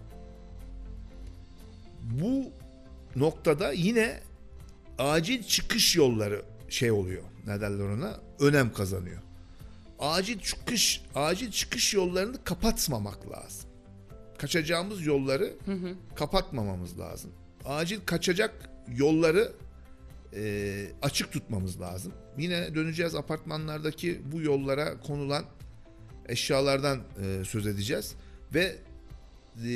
[2.03, 2.45] bu
[3.17, 4.21] noktada yine
[4.99, 7.23] acil çıkış yolları şey oluyor.
[7.47, 8.21] Ne derler ona?
[8.41, 9.23] Önem kazanıyor.
[9.99, 13.71] Acil çıkış, acil çıkış yollarını kapatmamak lazım.
[14.39, 15.55] Kaçacağımız yolları
[16.15, 17.31] kapatmamamız lazım.
[17.65, 19.53] Acil kaçacak yolları
[20.35, 22.13] e, açık tutmamız lazım.
[22.39, 25.45] Yine döneceğiz apartmanlardaki bu yollara konulan
[26.29, 28.15] eşyalardan e, söz edeceğiz
[28.55, 28.77] ve
[29.65, 29.71] e,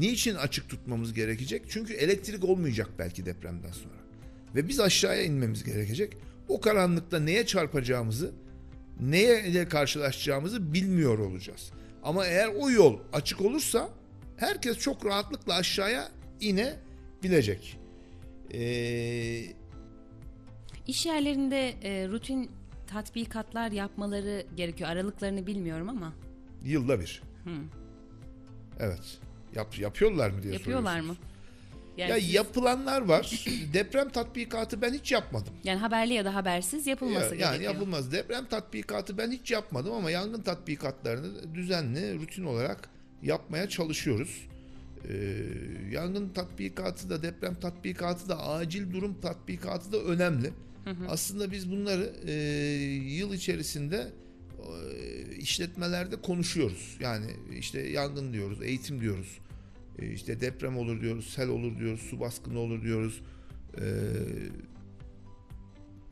[0.00, 1.62] niçin açık tutmamız gerekecek?
[1.68, 4.00] Çünkü elektrik olmayacak belki depremden sonra.
[4.54, 6.16] Ve biz aşağıya inmemiz gerekecek.
[6.48, 8.32] O karanlıkta neye çarpacağımızı,
[9.00, 11.72] neye ile karşılaşacağımızı bilmiyor olacağız.
[12.02, 13.88] Ama eğer o yol açık olursa
[14.36, 16.08] herkes çok rahatlıkla aşağıya
[16.40, 17.78] inebilecek.
[18.54, 19.42] Ee,
[20.86, 22.50] İş yerlerinde e, rutin
[22.94, 24.90] tatbikatlar yapmaları gerekiyor.
[24.90, 26.12] Aralıklarını bilmiyorum ama
[26.64, 27.22] yılda bir.
[28.80, 29.18] Evet.
[29.54, 31.16] Yap, yapıyorlar mı diye yapıyorlar mı?
[31.96, 33.44] Yani, Ya siz- yapılanlar var.
[33.72, 35.52] Deprem tatbikatı ben hiç yapmadım.
[35.64, 37.72] yani haberli ya da habersiz yapılması Ya- yani gerekiyor.
[37.74, 38.12] yapılmaz.
[38.12, 42.88] Deprem tatbikatı ben hiç yapmadım ama yangın tatbikatlarını düzenli, rutin olarak
[43.22, 44.46] yapmaya çalışıyoruz.
[45.08, 45.44] Ee,
[45.90, 50.50] yangın tatbikatı da deprem tatbikatı da acil durum tatbikatı da önemli.
[51.08, 52.32] Aslında biz bunları e,
[53.12, 54.12] yıl içerisinde
[54.58, 56.96] e, işletmelerde konuşuyoruz.
[57.00, 57.26] Yani
[57.58, 59.38] işte yangın diyoruz, eğitim diyoruz.
[59.98, 63.20] E, işte deprem olur diyoruz, sel olur diyoruz, su baskını olur diyoruz.
[63.78, 63.82] Ee,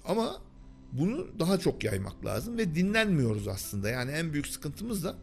[0.04, 0.42] ama
[0.92, 3.90] bunu daha çok yaymak lazım ve dinlenmiyoruz aslında.
[3.90, 5.16] Yani en büyük sıkıntımız da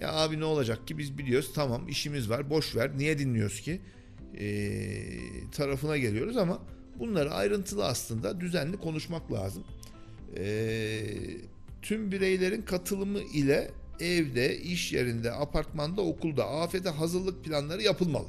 [0.00, 3.80] ya abi ne olacak ki biz biliyoruz tamam işimiz var boş ver niye dinliyoruz ki
[4.40, 5.00] Ee,
[5.52, 6.62] tarafına geliyoruz ama
[6.98, 9.64] bunları ayrıntılı aslında düzenli konuşmak lazım.
[10.36, 11.00] Ee,
[11.82, 18.28] tüm bireylerin katılımı ile evde, iş yerinde, apartmanda, okulda afete hazırlık planları yapılmalı.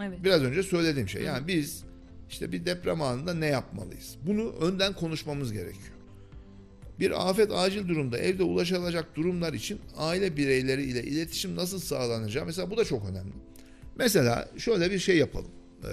[0.00, 0.24] Evet.
[0.24, 1.22] Biraz önce söylediğim şey.
[1.22, 1.84] Yani biz
[2.30, 4.16] işte bir deprem anında ne yapmalıyız?
[4.26, 5.92] Bunu önden konuşmamız gerekiyor.
[7.00, 12.70] Bir afet acil durumda evde ulaşılacak durumlar için aile bireyleri ile iletişim nasıl sağlanacağı mesela
[12.70, 13.32] bu da çok önemli.
[13.96, 15.50] Mesela şöyle bir şey yapalım.
[15.84, 15.88] Ee,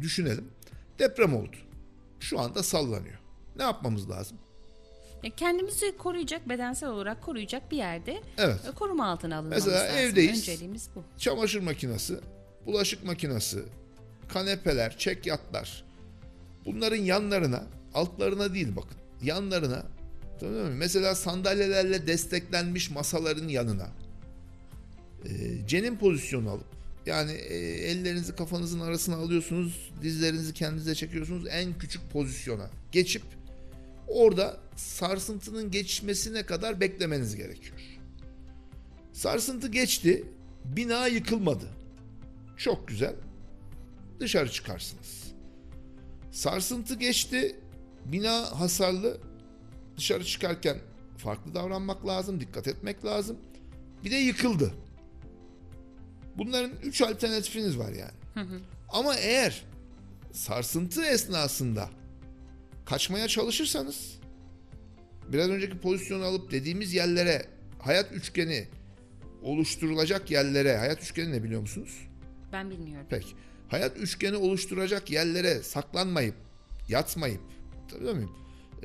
[0.00, 0.44] düşünelim.
[0.98, 1.56] Deprem oldu.
[2.20, 3.18] Şu anda sallanıyor.
[3.56, 4.38] Ne yapmamız lazım?
[5.22, 8.60] E, Kendimizi koruyacak, bedensel olarak koruyacak bir yerde Evet.
[8.68, 9.98] e, koruma altına alınmamız Mesela lazım.
[9.98, 10.38] evdeyiz.
[10.48, 11.02] Önceliğimiz bu.
[11.18, 12.14] çamaşır makinesi,
[12.66, 13.62] bulaşık makinesi,
[14.28, 15.84] kanepeler, çekyatlar.
[16.64, 18.96] Bunların yanlarına, altlarına değil bakın.
[19.22, 19.82] Yanlarına
[20.40, 20.70] tamam mı?
[20.70, 23.88] Mesela sandalyelerle desteklenmiş masaların yanına
[25.24, 25.30] e,
[25.66, 26.66] cenin pozisyonu alıp
[27.06, 27.56] yani e,
[27.90, 33.22] ellerinizi kafanızın arasına alıyorsunuz, dizlerinizi kendinize çekiyorsunuz en küçük pozisyona geçip
[34.08, 37.78] orada sarsıntının geçmesine kadar beklemeniz gerekiyor.
[39.12, 40.24] Sarsıntı geçti.
[40.64, 41.68] Bina yıkılmadı.
[42.56, 43.14] Çok güzel.
[44.20, 45.32] Dışarı çıkarsınız.
[46.32, 47.56] Sarsıntı geçti.
[48.04, 49.20] Bina hasarlı.
[49.96, 50.78] Dışarı çıkarken
[51.16, 53.36] farklı davranmak lazım, dikkat etmek lazım.
[54.04, 54.74] Bir de yıkıldı.
[56.38, 58.48] Bunların üç alternatifiniz var yani.
[58.88, 59.64] Ama eğer
[60.32, 61.90] sarsıntı esnasında
[62.86, 64.18] kaçmaya çalışırsanız
[65.28, 67.46] biraz önceki pozisyonu alıp dediğimiz yerlere
[67.78, 68.68] hayat üçgeni
[69.42, 72.08] oluşturulacak yerlere, hayat üçgeni ne biliyor musunuz?
[72.52, 73.06] Ben bilmiyorum.
[73.10, 73.28] Peki.
[73.68, 76.34] Hayat üçgeni oluşturacak yerlere saklanmayıp,
[76.88, 77.40] yatmayıp,
[77.90, 78.36] tabii muyum?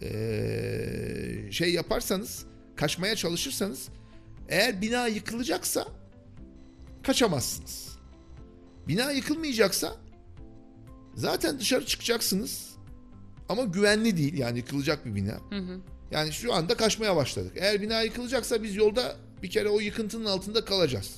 [0.02, 3.90] Ee, şey yaparsanız, kaçmaya çalışırsanız,
[4.50, 5.88] eğer bina yıkılacaksa
[7.08, 7.98] kaçamazsınız.
[8.88, 9.96] Bina yıkılmayacaksa
[11.16, 12.76] zaten dışarı çıkacaksınız
[13.50, 15.38] ama güvenli değil yani yıkılacak bir bina.
[16.12, 17.52] Yani şu anda kaçmaya başladık.
[17.56, 21.16] Eğer bina yıkılacaksa biz yolda bir kere o yıkıntının altında kalacağız.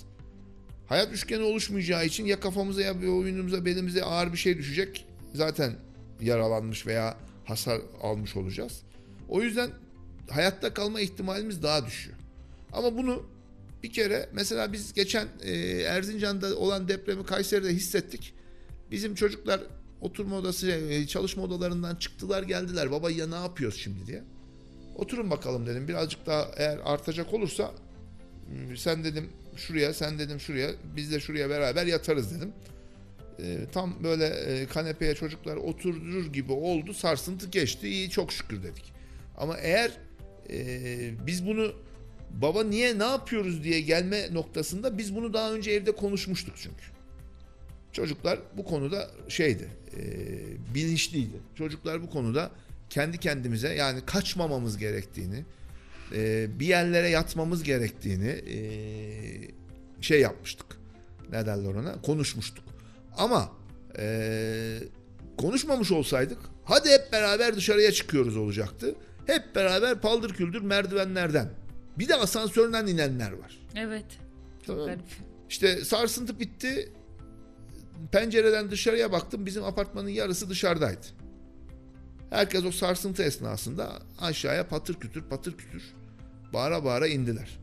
[0.88, 5.06] Hayat üçgeni oluşmayacağı için ya kafamıza ya oyunumuza belimize ağır bir şey düşecek.
[5.34, 5.76] Zaten
[6.22, 8.82] yaralanmış veya hasar almış olacağız.
[9.30, 9.70] O yüzden
[10.30, 12.18] hayatta kalma ihtimalimiz daha düşüyor.
[12.74, 13.24] Ama bunu
[13.84, 18.34] bir kere mesela biz geçen e, Erzincan'da olan depremi Kayseri'de hissettik.
[18.92, 19.62] Bizim çocuklar
[20.02, 22.92] oturma odası, e, çalışma odalarından çıktılar geldiler.
[22.92, 24.24] Baba ya ne yapıyoruz şimdi diye.
[24.96, 25.88] Oturun bakalım dedim.
[25.88, 27.72] Birazcık daha eğer artacak olursa
[28.50, 32.54] Hmm, sen dedim şuraya sen dedim şuraya biz de şuraya beraber yatarız dedim.
[33.40, 38.94] Ee, tam böyle e, kanepeye çocuklar oturur gibi oldu sarsıntı geçti iyi çok şükür dedik.
[39.38, 39.92] Ama eğer
[40.50, 40.58] e,
[41.28, 41.74] biz bunu
[42.30, 46.84] baba niye ne yapıyoruz diye gelme noktasında biz bunu daha önce evde konuşmuştuk çünkü.
[47.92, 50.02] Çocuklar bu konuda şeydi e,
[50.76, 51.38] bilinçliydi.
[51.56, 52.52] Çocuklar bu konuda
[52.90, 55.46] kendi kendimize yani kaçmamamız gerektiğini
[56.16, 58.58] e, bir yerlere yatmamız gerektiğini e,
[60.02, 60.66] şey yapmıştık.
[61.32, 62.02] Ne derler ona?
[62.02, 62.66] Konuşmuştuk.
[63.18, 63.52] Ama
[63.98, 64.80] e,
[65.38, 68.96] konuşmamış olsaydık hadi hep beraber dışarıya çıkıyoruz olacaktı.
[69.26, 71.50] Hep beraber paldır küldür merdivenlerden.
[72.00, 73.60] Bir de asansörden inenler var.
[73.76, 74.06] Evet.
[74.68, 74.86] Tamam.
[74.86, 75.00] Garip.
[75.50, 76.92] İşte sarsıntı bitti.
[78.12, 79.46] Pencereden dışarıya baktım.
[79.46, 81.08] Bizim apartmanın yarısı dışarıdaydı.
[82.30, 85.84] Herkes o sarsıntı esnasında aşağıya patır kütür patır kütür
[86.54, 87.60] bağıra bağıra indiler.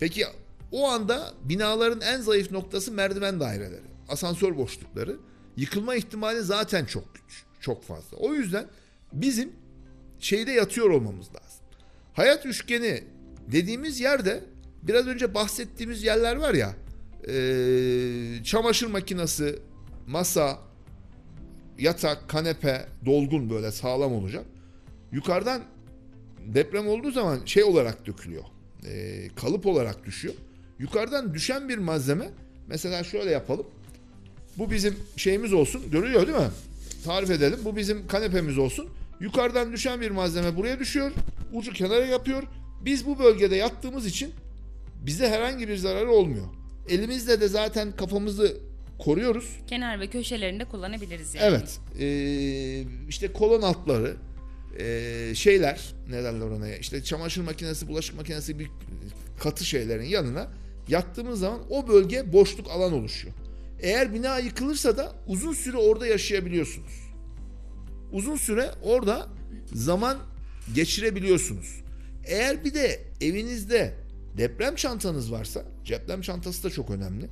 [0.00, 0.24] Peki
[0.72, 5.16] o anda binaların en zayıf noktası merdiven daireleri, asansör boşlukları.
[5.56, 7.04] Yıkılma ihtimali zaten çok
[7.60, 8.16] çok fazla.
[8.16, 8.66] O yüzden
[9.12, 9.52] bizim
[10.18, 11.60] şeyde yatıyor olmamız lazım.
[12.14, 13.04] Hayat üçgeni
[13.52, 14.44] dediğimiz yerde
[14.82, 16.74] biraz önce bahsettiğimiz yerler var ya
[17.28, 19.58] eee, çamaşır makinesi,
[20.06, 20.58] masa,
[21.78, 24.44] yatak, kanepe dolgun böyle sağlam olacak.
[25.12, 25.62] Yukarıdan
[26.46, 28.44] deprem olduğu zaman şey olarak dökülüyor.
[28.84, 30.34] Eee, kalıp olarak düşüyor.
[30.78, 32.30] Yukarıdan düşen bir malzeme
[32.68, 33.66] mesela şöyle yapalım.
[34.58, 35.82] Bu bizim şeyimiz olsun.
[35.92, 36.50] Görülüyor değil mi?
[37.04, 37.58] Tarif edelim.
[37.64, 38.88] Bu bizim kanepemiz olsun.
[39.20, 41.10] Yukarıdan düşen bir malzeme buraya düşüyor.
[41.52, 42.42] Ucu kenara yapıyor.
[42.80, 44.32] Biz bu bölgede yattığımız için
[45.06, 46.46] bize herhangi bir zararı olmuyor.
[46.88, 48.56] Elimizle de zaten kafamızı
[48.98, 49.56] koruyoruz.
[49.66, 51.46] Kenar ve köşelerinde kullanabiliriz yani.
[51.46, 51.80] Evet.
[52.00, 54.16] Ee, işte kolon altları
[54.78, 56.76] ee, şeyler ne derler ona ya?
[56.76, 58.70] işte çamaşır makinesi, bulaşık makinesi bir
[59.40, 60.48] katı şeylerin yanına
[60.88, 63.34] yattığımız zaman o bölge boşluk alan oluşuyor.
[63.80, 66.92] Eğer bina yıkılırsa da uzun süre orada yaşayabiliyorsunuz.
[68.12, 69.28] Uzun süre orada
[69.72, 70.18] zaman
[70.74, 71.80] geçirebiliyorsunuz.
[72.30, 73.94] Eğer bir de evinizde
[74.36, 77.28] deprem çantanız varsa, deprem çantası da çok önemli.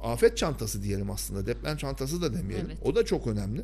[0.00, 1.46] Afet çantası diyelim aslında.
[1.46, 2.66] Deprem çantası da demeyelim.
[2.66, 2.78] Evet.
[2.84, 3.62] O da çok önemli.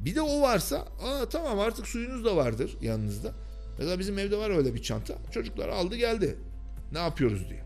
[0.00, 3.32] Bir de o varsa, aa tamam artık suyunuz da vardır yanınızda.
[3.78, 5.14] Mesela bizim evde var öyle bir çanta.
[5.30, 6.36] Çocuklar aldı geldi.
[6.92, 7.64] Ne yapıyoruz diye.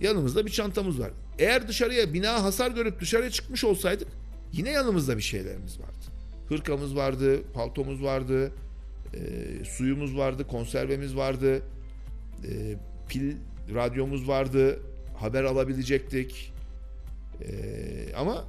[0.00, 1.10] Yanımızda bir çantamız var.
[1.38, 4.08] Eğer dışarıya bina hasar görüp dışarıya çıkmış olsaydık
[4.52, 6.06] yine yanımızda bir şeylerimiz vardı.
[6.48, 8.52] Hırkamız vardı, paltomuz vardı,
[9.14, 9.20] e,
[9.64, 11.62] suyumuz vardı, konservemiz vardı,
[12.44, 12.76] e,
[13.08, 13.36] pil
[13.74, 14.80] radyomuz vardı,
[15.16, 16.52] haber alabilecektik.
[17.42, 17.52] E,
[18.16, 18.44] ama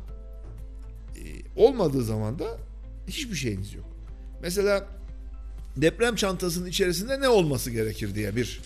[1.15, 1.23] e,
[1.55, 2.57] olmadığı zaman da
[3.07, 3.85] hiçbir şeyiniz yok.
[4.41, 4.87] Mesela
[5.77, 8.61] deprem çantasının içerisinde ne olması gerekir diye bir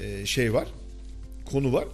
[0.00, 0.68] e, şey var,
[1.44, 1.84] konu var.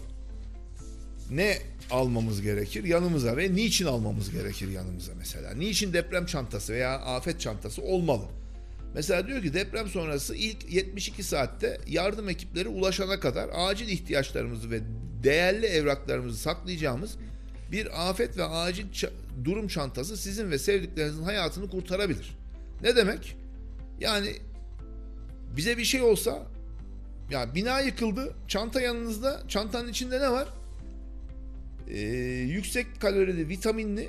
[1.30, 1.58] Ne
[1.90, 5.54] almamız gerekir yanımıza ve niçin almamız gerekir yanımıza mesela?
[5.54, 8.24] Niçin deprem çantası veya afet çantası olmalı?
[8.94, 14.80] Mesela diyor ki deprem sonrası ilk 72 saatte yardım ekipleri ulaşana kadar acil ihtiyaçlarımızı ve
[15.22, 17.16] değerli evraklarımızı saklayacağımız
[17.72, 18.86] bir afet ve acil
[19.44, 22.36] durum çantası sizin ve sevdiklerinizin hayatını kurtarabilir.
[22.82, 23.36] Ne demek?
[24.00, 24.36] Yani
[25.56, 26.46] bize bir şey olsa
[27.30, 30.48] ya bina yıkıldı, çanta yanınızda, çantanın içinde ne var?
[31.88, 32.00] Ee,
[32.48, 34.08] yüksek kalorili, vitaminli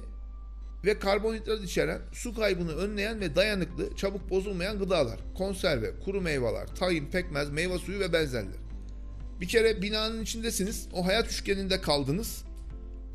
[0.85, 7.05] ve karbonhidrat içeren, su kaybını önleyen ve dayanıklı, çabuk bozulmayan gıdalar, konserve, kuru meyveler, tahin,
[7.05, 8.63] pekmez, meyve suyu ve benzerleri.
[9.41, 12.43] Bir kere binanın içindesiniz, o hayat üçgeninde kaldınız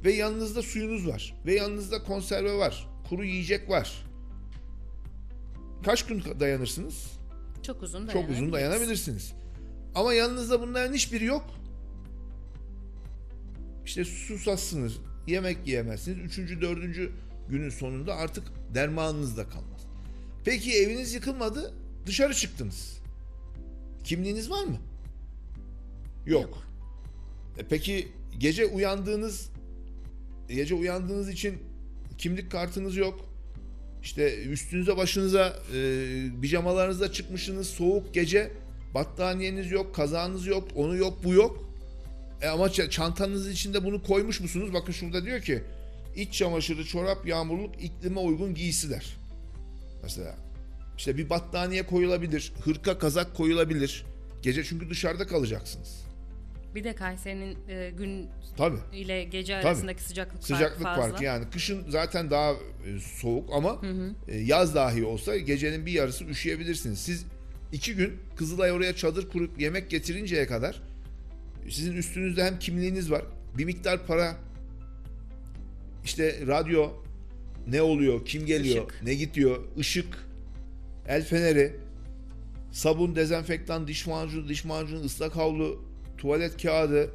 [0.05, 4.05] ve yanınızda suyunuz var ve yanınızda konserve var, kuru yiyecek var.
[5.85, 7.19] Kaç gün dayanırsınız?
[7.63, 9.33] Çok uzun Çok uzun dayanabilirsiniz.
[9.95, 11.45] Ama yanınızda bunların hiçbiri yok.
[13.85, 14.93] işte susatsınız,
[15.27, 16.19] yemek yiyemezsiniz.
[16.19, 17.13] Üçüncü, dördüncü
[17.51, 19.87] günün sonunda artık dermanınız da kalmaz.
[20.45, 21.75] Peki eviniz yıkılmadı,
[22.07, 22.99] dışarı çıktınız.
[24.05, 24.79] Kimliğiniz var mı?
[26.27, 26.43] Yok.
[26.43, 26.63] Yok.
[27.59, 28.09] E peki
[28.39, 29.49] gece uyandığınız
[30.49, 31.59] gece uyandığınız için
[32.19, 33.29] kimlik kartınız yok.
[34.03, 38.53] İşte üstünüze başınıza e, pijamalarınızla çıkmışsınız soğuk gece
[38.95, 41.69] battaniyeniz yok kazağınız yok onu yok bu yok.
[42.43, 44.75] E ama çantanızın içinde bunu koymuş musunuz?
[44.75, 45.63] Bakın şurada diyor ki
[46.19, 49.17] iç çamaşırı, çorap, yağmurluk iklime uygun giysiler.
[50.03, 50.35] Mesela
[50.99, 54.05] işte bir battaniye koyulabilir, hırka kazak koyulabilir.
[54.43, 56.05] Gece çünkü dışarıda kalacaksınız.
[56.75, 58.79] Bir de Kayseri'nin e, gün Tabii.
[58.93, 59.67] ile gece Tabii.
[59.69, 61.11] arasındaki sıcaklık, Sıcaklık farkı fazla.
[61.11, 62.57] farkı yani kışın zaten daha e,
[63.21, 63.81] soğuk ama
[64.29, 66.99] e, yaz dahi olsa gecenin bir yarısı üşüyebilirsiniz.
[66.99, 67.25] Siz
[67.73, 70.83] iki gün Kızılay oraya çadır kurup yemek getirinceye kadar
[71.71, 73.23] sizin üstünüzde hem kimliğiniz var
[73.59, 74.37] bir miktar para
[76.05, 76.91] işte radyo
[77.67, 79.03] ne oluyor kim geliyor Işık.
[79.03, 80.29] ne gidiyor ışık
[81.09, 81.77] el feneri
[82.73, 85.85] sabun dezenfektan diş macunu diş macunu ıslak havlu
[86.19, 87.11] tuvalet kağıdı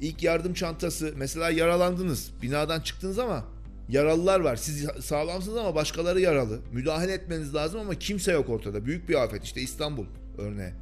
[0.00, 1.14] İlk yardım çantası.
[1.16, 2.30] Mesela yaralandınız.
[2.42, 3.44] Binadan çıktınız ama
[3.88, 4.56] yaralılar var.
[4.56, 6.58] Siz sağlamsınız ama başkaları yaralı.
[6.72, 8.84] Müdahale etmeniz lazım ama kimse yok ortada.
[8.86, 9.44] Büyük bir afet.
[9.44, 10.06] İşte İstanbul
[10.38, 10.72] örneği.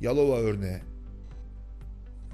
[0.00, 0.78] Yalova örneği.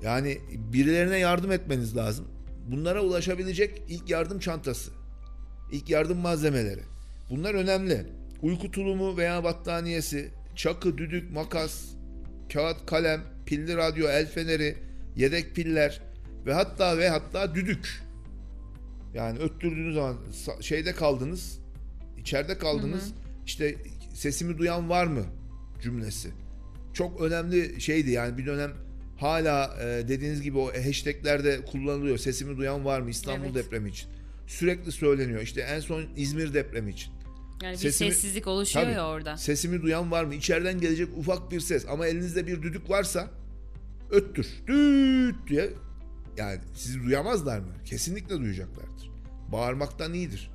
[0.03, 0.39] Yani
[0.73, 2.25] birilerine yardım etmeniz lazım.
[2.71, 4.91] Bunlara ulaşabilecek ilk yardım çantası.
[5.73, 6.83] İlk yardım malzemeleri.
[7.31, 8.07] Bunlar önemli.
[8.43, 11.85] Uyku tulumu veya battaniyesi, çakı, düdük, makas,
[12.53, 14.77] kağıt, kalem, pilli radyo, el feneri,
[15.17, 16.01] yedek piller
[16.47, 18.03] ve hatta ve hatta düdük.
[19.15, 20.17] Yani öttürdüğünüz zaman
[20.61, 21.59] şeyde kaldınız,
[22.19, 23.13] içeride kaldınız.
[23.47, 23.77] işte
[24.15, 25.25] sesimi duyan var mı
[25.83, 26.31] cümlesi.
[26.93, 28.73] Çok önemli şeydi yani bir dönem
[29.21, 32.19] hala e, dediğiniz gibi o hashtaglerde kullanılıyor.
[32.19, 33.55] Sesimi duyan var mı İstanbul Evet.
[33.55, 34.09] depremi için.
[34.47, 35.41] Sürekli söyleniyor.
[35.41, 37.13] İşte en son İzmir depremi için.
[37.63, 38.95] Yani bir Sesimi- sessizlik oluşuyor Tabii.
[38.95, 39.37] ya orada.
[39.37, 40.35] Sesimi duyan var mı?
[40.35, 43.31] İçeriden gelecek ufak bir ses ama elinizde bir düdük varsa
[44.11, 44.47] öttür.
[44.67, 45.71] Düt diye.
[46.37, 47.73] Yani sizi duyamazlar mı?
[47.85, 49.11] Kesinlikle duyacaklardır.
[49.53, 50.51] Bağırmaktan iyidir.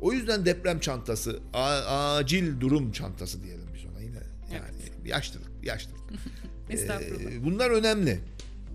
[0.00, 4.18] O yüzden deprem çantası, acil durum çantası diyelim biz ona yine.
[4.54, 6.00] Yani yaşlılık, yaşlılık.
[6.70, 7.32] Estağfurullah.
[7.32, 8.18] Ee, bunlar önemli.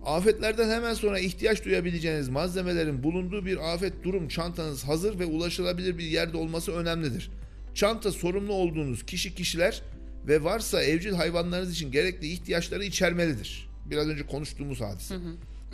[0.06, 6.04] Afetlerden hemen sonra ihtiyaç duyabileceğiniz malzemelerin bulunduğu bir afet durum çantanız hazır ve ulaşılabilir bir
[6.04, 7.32] yerde olması önemlidir.
[7.76, 9.82] Çanta sorumlu olduğunuz kişi kişiler
[10.28, 13.70] ve varsa evcil hayvanlarınız için gerekli ihtiyaçları içermelidir.
[13.90, 15.16] Biraz önce konuştuğumuz hadise.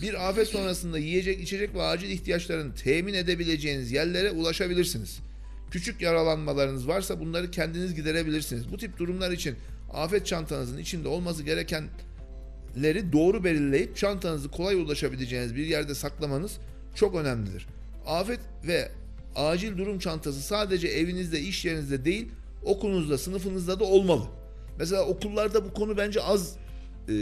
[0.01, 5.19] Bir afet sonrasında yiyecek, içecek ve acil ihtiyaçlarını temin edebileceğiniz yerlere ulaşabilirsiniz.
[5.71, 8.71] Küçük yaralanmalarınız varsa bunları kendiniz giderebilirsiniz.
[8.71, 9.55] Bu tip durumlar için
[9.93, 16.57] afet çantanızın içinde olması gerekenleri doğru belirleyip çantanızı kolay ulaşabileceğiniz bir yerde saklamanız
[16.95, 17.67] çok önemlidir.
[18.07, 18.91] Afet ve
[19.35, 22.31] acil durum çantası sadece evinizde, iş yerinizde değil,
[22.65, 24.23] okulunuzda, sınıfınızda da olmalı.
[24.79, 26.55] Mesela okullarda bu konu bence az
[27.09, 27.15] e,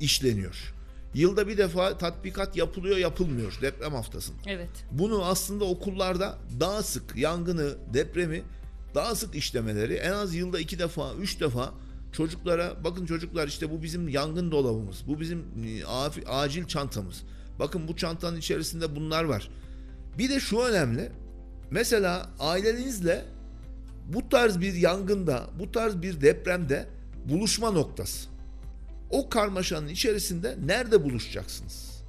[0.00, 0.74] işleniyor.
[1.14, 4.36] Yılda bir defa tatbikat yapılıyor, yapılmıyor deprem haftasında.
[4.46, 4.68] Evet.
[4.90, 8.42] Bunu aslında okullarda daha sık yangını, depremi
[8.98, 11.74] daha sık işlemeleri en az yılda iki defa, üç defa
[12.12, 15.84] çocuklara bakın çocuklar işte bu bizim yangın dolabımız, bu bizim e,
[16.26, 17.22] acil çantamız.
[17.58, 19.50] Bakın bu çantanın içerisinde bunlar var.
[20.18, 21.12] Bir de şu önemli.
[21.70, 23.24] Mesela ailenizle
[24.06, 26.86] bu tarz bir yangında, bu tarz bir depremde
[27.24, 28.28] buluşma noktası.
[29.10, 32.02] O karmaşanın içerisinde nerede buluşacaksınız?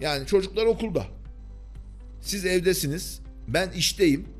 [0.00, 1.04] Yani çocuklar okulda.
[2.20, 3.20] Siz evdesiniz.
[3.48, 4.39] Ben işteyim.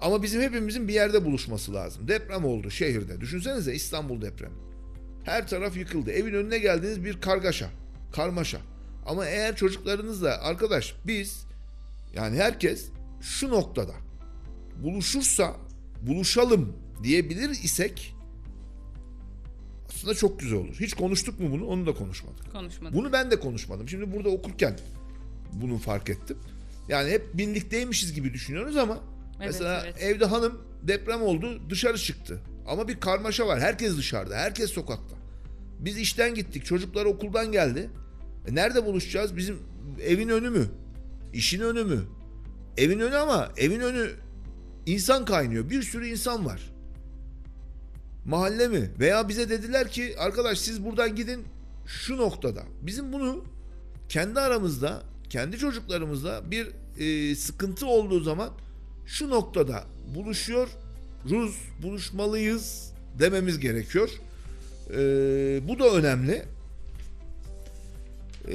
[0.00, 2.08] Ama bizim hepimizin bir yerde buluşması lazım.
[2.08, 3.20] Deprem oldu şehirde.
[3.20, 4.54] Düşünsenize İstanbul depremi.
[5.24, 6.10] Her taraf yıkıldı.
[6.10, 7.70] Evin önüne geldiğiniz bir kargaşa,
[8.12, 8.60] karmaşa.
[9.06, 11.46] Ama eğer çocuklarınızla arkadaş biz
[12.14, 12.88] yani herkes
[13.20, 13.92] şu noktada
[14.82, 15.56] buluşursa
[16.02, 18.14] buluşalım diyebilir isek
[19.88, 20.76] aslında çok güzel olur.
[20.80, 21.66] Hiç konuştuk mu bunu?
[21.66, 22.52] Onu da konuşmadık.
[22.52, 22.96] Konuşmadık.
[22.96, 23.88] Bunu ben de konuşmadım.
[23.88, 24.78] Şimdi burada okurken
[25.52, 26.36] bunu fark ettim.
[26.88, 28.98] Yani hep birlikteymişiz gibi düşünüyoruz ama
[29.40, 30.02] Evet, mesela evet.
[30.02, 32.40] evde hanım deprem oldu dışarı çıktı.
[32.66, 33.60] Ama bir karmaşa var.
[33.60, 34.36] Herkes dışarıda.
[34.36, 35.16] Herkes sokakta.
[35.78, 36.64] Biz işten gittik.
[36.64, 37.90] Çocuklar okuldan geldi.
[38.48, 39.36] E nerede buluşacağız?
[39.36, 39.58] Bizim
[40.02, 40.66] evin önü mü?
[41.32, 42.02] İşin önü mü?
[42.76, 44.10] Evin önü ama evin önü
[44.86, 45.70] insan kaynıyor.
[45.70, 46.72] Bir sürü insan var.
[48.24, 48.90] Mahalle mi?
[48.98, 51.44] Veya bize dediler ki arkadaş siz buradan gidin
[51.86, 52.62] şu noktada.
[52.82, 53.44] Bizim bunu
[54.08, 56.68] kendi aramızda, kendi çocuklarımızla bir
[56.98, 58.50] e, sıkıntı olduğu zaman
[59.10, 59.84] şu noktada
[60.14, 64.10] buluşuyoruz, buluşmalıyız dememiz gerekiyor.
[64.90, 64.98] E,
[65.68, 66.44] bu da önemli.
[68.48, 68.54] Ee,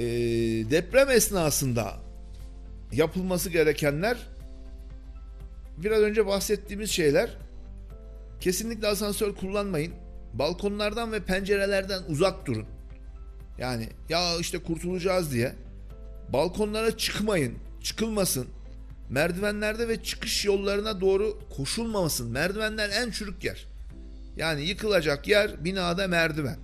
[0.69, 1.93] deprem esnasında
[2.91, 4.17] yapılması gerekenler
[5.77, 7.29] biraz önce bahsettiğimiz şeyler
[8.39, 9.93] kesinlikle asansör kullanmayın.
[10.33, 12.65] Balkonlardan ve pencerelerden uzak durun.
[13.57, 15.53] Yani ya işte kurtulacağız diye
[16.33, 17.53] balkonlara çıkmayın,
[17.83, 18.47] çıkılmasın.
[19.09, 22.31] Merdivenlerde ve çıkış yollarına doğru koşulmamasın.
[22.31, 23.67] Merdivenler en çürük yer.
[24.37, 26.57] Yani yıkılacak yer binada merdiven.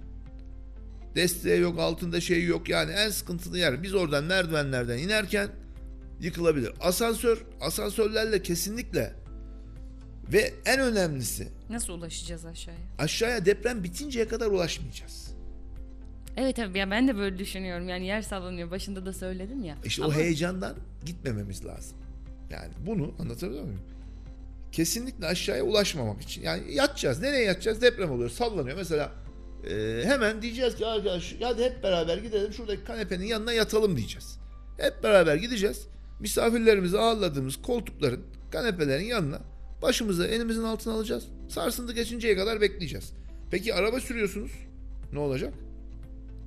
[1.16, 2.70] Desteği yok, altında şey yok.
[2.70, 3.84] Yani en sıkıntılı yer.
[3.84, 5.50] Biz oradan merdivenlerden inerken
[6.20, 6.72] yıkılabilir.
[6.82, 9.14] Asansör, asansörlerle kesinlikle
[10.34, 12.80] ve en önemlisi Nasıl ulaşacağız aşağıya?
[13.00, 15.32] aşağıya deprem bitinceye kadar ulaşmayacağız.
[16.38, 17.89] Evet tabii ya ben de böyle düşünüyorum.
[17.89, 18.72] Yani yer sallanıyor.
[18.72, 19.78] Başında da söyledim ya.
[19.86, 20.76] İşte Ama o heyecandan
[21.06, 21.98] gitmememiz lazım.
[22.52, 23.82] Yani bunu anlatabiliyor muyum?
[24.72, 26.41] Kesinlikle aşağıya ulaşmamak için.
[26.41, 27.22] Yani yatacağız.
[27.22, 27.82] Nereye yatacağız?
[27.82, 28.30] Deprem oluyor.
[28.30, 28.78] Sallanıyor.
[28.78, 29.12] Mesela
[29.70, 34.39] e, hemen diyeceğiz ki arkadaş hadi hep beraber gidelim şuradaki kanepenin yanına yatalım diyeceğiz.
[34.78, 35.88] Hep beraber gideceğiz.
[36.20, 39.41] Misafirlerimizi ağırladığımız koltukların, kanepelerin yanına
[39.82, 41.28] başımızı elimizin altına alacağız.
[41.49, 43.14] Sarsıntı geçinceye kadar bekleyeceğiz.
[43.52, 44.52] Peki araba sürüyorsunuz.
[45.14, 45.54] Ne olacak?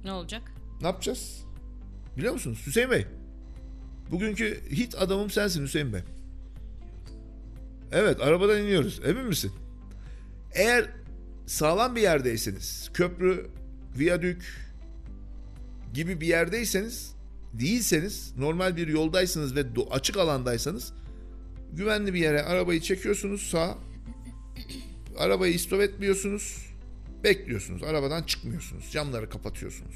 [0.04, 0.42] ne olacak?
[0.80, 1.44] Ne yapacağız?
[2.16, 2.62] Biliyor musunuz?
[2.66, 3.06] Hüseyin Bey.
[4.10, 6.00] Bugünkü hit adamım sensin Hüseyin Bey.
[7.92, 9.00] Evet arabadan iniyoruz.
[9.04, 9.52] Emin misin?
[10.54, 10.90] Eğer
[11.46, 13.46] sağlam bir yerdeyseniz, köprü,
[13.98, 14.64] viyadük
[15.94, 17.14] gibi bir yerdeyseniz,
[17.52, 20.92] değilseniz, normal bir yoldaysanız ve açık alandaysanız
[21.72, 23.78] güvenli bir yere arabayı çekiyorsunuz sağ.
[25.18, 26.66] Arabayı istop etmiyorsunuz.
[27.24, 27.82] Bekliyorsunuz.
[27.82, 28.90] Arabadan çıkmıyorsunuz.
[28.92, 29.94] Camları kapatıyorsunuz.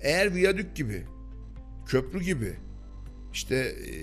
[0.00, 1.06] Eğer viyadük gibi,
[1.86, 2.56] köprü gibi,
[3.34, 3.94] işte e,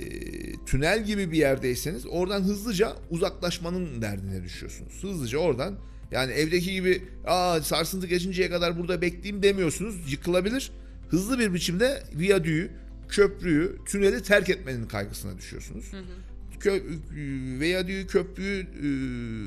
[0.66, 5.04] tünel gibi bir yerdeyseniz oradan hızlıca uzaklaşmanın derdine düşüyorsunuz.
[5.04, 5.78] Hızlıca oradan
[6.12, 10.12] yani evdeki gibi aa sarsıntı geçinceye kadar burada bekleyeyim demiyorsunuz.
[10.12, 10.72] Yıkılabilir.
[11.10, 12.72] Hızlı bir biçimde viyadüğü,
[13.10, 15.86] köprüyü, tüneli terk etmenin kaygısına düşüyorsunuz.
[16.60, 16.82] Kö,
[17.60, 18.68] viyadüğü, köprüyü,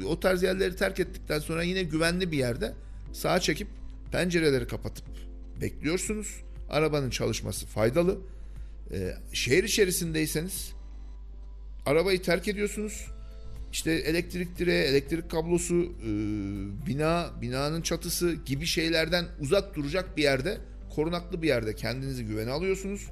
[0.02, 2.72] e, o tarz yerleri terk ettikten sonra yine güvenli bir yerde
[3.12, 3.68] sağa çekip
[4.12, 5.04] pencereleri kapatıp
[5.60, 6.40] bekliyorsunuz.
[6.70, 8.18] Arabanın çalışması faydalı.
[8.92, 10.72] Ee, şehir içerisindeyseniz
[11.86, 13.06] arabayı terk ediyorsunuz.
[13.72, 16.08] İşte elektrik direği, elektrik kablosu, e,
[16.86, 20.58] bina, binanın çatısı gibi şeylerden uzak duracak bir yerde,
[20.94, 23.08] korunaklı bir yerde kendinizi güvene alıyorsunuz.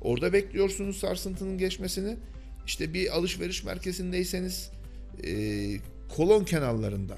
[0.00, 2.16] Orada bekliyorsunuz sarsıntının geçmesini.
[2.66, 4.70] İşte bir alışveriş merkezindeyseniz
[5.24, 5.32] e,
[6.16, 7.16] kolon kenarlarında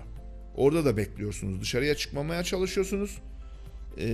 [0.57, 1.61] orada da bekliyorsunuz.
[1.61, 3.19] Dışarıya çıkmamaya çalışıyorsunuz.
[3.99, 4.07] E,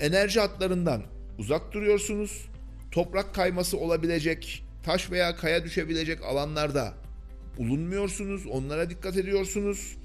[0.00, 1.02] enerji hatlarından
[1.38, 2.51] uzak duruyorsunuz.
[2.92, 6.94] Toprak kayması olabilecek, taş veya kaya düşebilecek alanlarda
[7.58, 8.46] bulunmuyorsunuz.
[8.46, 9.96] Onlara dikkat ediyorsunuz.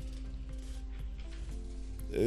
[2.13, 2.19] Ee,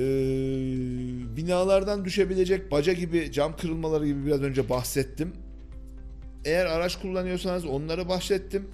[1.36, 5.32] binalardan düşebilecek baca gibi cam kırılmaları gibi biraz önce bahsettim.
[6.44, 8.68] Eğer araç kullanıyorsanız onları bahsettim.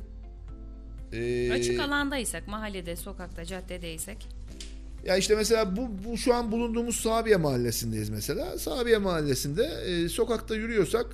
[1.12, 4.28] Ee, Açık alandaysak, mahallede, sokakta, caddedeysek
[5.06, 8.58] ya işte mesela bu, bu şu an bulunduğumuz Sabiye Mahallesi'ndeyiz mesela.
[8.58, 11.06] Sabiye Mahallesi'nde e, sokakta yürüyorsak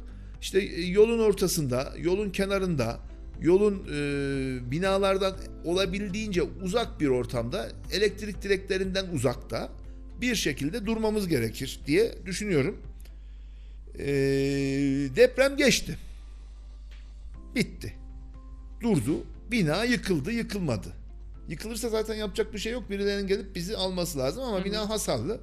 [0.42, 3.00] işte e, yolun ortasında, yolun kenarında,
[3.40, 5.34] yolun e, binalardan
[5.64, 9.68] olabildiğince uzak bir ortamda, elektrik direklerinden uzakta
[10.20, 12.82] bir şekilde durmamız gerekir diye düşünüyorum.
[13.98, 14.06] E,
[15.16, 15.98] deprem geçti.
[17.54, 17.94] Bitti.
[18.80, 19.24] Durdu.
[19.50, 20.88] Bina yıkıldı, yıkılmadı.
[21.48, 22.90] Yıkılırsa zaten yapacak bir şey yok.
[22.90, 25.40] Birilerinin gelip bizi alması lazım ama bina hasarlı.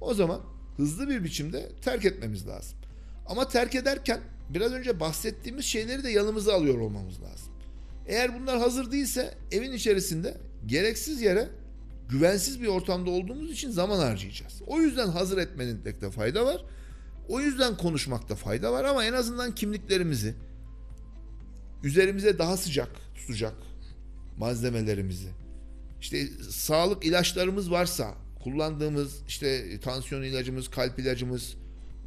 [0.00, 0.40] O zaman
[0.76, 2.78] hızlı bir biçimde terk etmemiz lazım.
[3.26, 7.52] Ama terk ederken biraz önce bahsettiğimiz şeyleri de yanımıza alıyor olmamız lazım.
[8.06, 10.36] Eğer bunlar hazır değilse evin içerisinde
[10.66, 11.48] gereksiz yere
[12.08, 14.62] güvensiz bir ortamda olduğumuz için zaman harcayacağız.
[14.66, 16.64] O yüzden hazır etmenin de fayda var.
[17.28, 20.34] O yüzden konuşmakta fayda var ama en azından kimliklerimizi
[21.82, 23.54] üzerimize daha sıcak tutacak
[24.38, 25.28] malzemelerimizi.
[26.00, 31.56] İşte sağlık ilaçlarımız varsa kullandığımız işte tansiyon ilacımız, kalp ilacımız,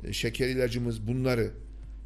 [0.03, 1.51] e, şeker ilacımız bunları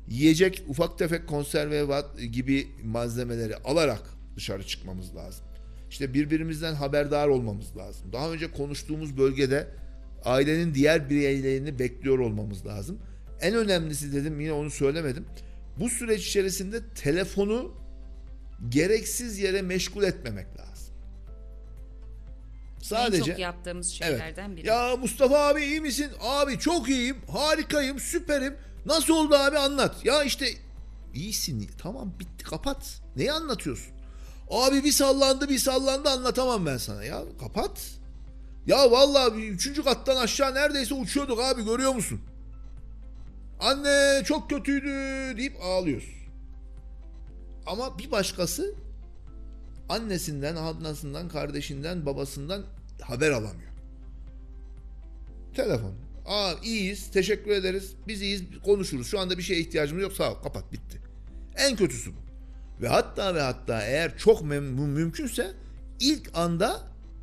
[0.07, 1.85] yiyecek ufak tefek konserve
[2.31, 4.01] gibi malzemeleri alarak
[4.35, 5.45] dışarı çıkmamız lazım.
[5.89, 8.13] İşte birbirimizden haberdar olmamız lazım.
[8.13, 9.67] Daha önce konuştuğumuz bölgede
[10.25, 12.99] ailenin diğer bireylerini bekliyor olmamız lazım.
[13.41, 15.25] En önemlisi dedim yine onu söylemedim.
[15.79, 17.71] Bu süreç içerisinde telefonu
[18.69, 20.95] gereksiz yere meşgul etmemek lazım.
[22.81, 24.67] Sadece en çok yaptığımız şeylerden biri.
[24.67, 26.07] ya Mustafa abi iyi misin?
[26.21, 28.53] Abi çok iyiyim, harikayım, süperim.
[28.85, 30.05] Nasıl oldu abi anlat.
[30.05, 30.47] Ya işte
[31.13, 31.69] iyisin.
[31.77, 33.01] Tamam bitti kapat.
[33.15, 33.93] Neyi anlatıyorsun?
[34.49, 37.03] Abi bir sallandı bir sallandı anlatamam ben sana.
[37.03, 37.91] Ya kapat.
[38.67, 42.21] Ya vallahi üçüncü kattan aşağı neredeyse uçuyorduk abi görüyor musun?
[43.59, 44.87] Anne çok kötüydü
[45.37, 46.15] deyip ağlıyoruz.
[47.65, 48.75] Ama bir başkası
[49.89, 52.63] annesinden, ablasından, kardeşinden, babasından
[53.01, 53.71] haber alamıyor.
[55.55, 56.04] Telefon.
[56.25, 57.91] Aa iyiyiz, teşekkür ederiz.
[58.07, 59.07] Biz iyiyiz, konuşuruz.
[59.07, 60.13] Şu anda bir şeye ihtiyacımız yok.
[60.13, 61.01] Sağ ol, kapat, bitti.
[61.57, 62.19] En kötüsü bu.
[62.81, 65.51] Ve hatta ve hatta eğer çok mem- mümkünse
[65.99, 66.81] ilk anda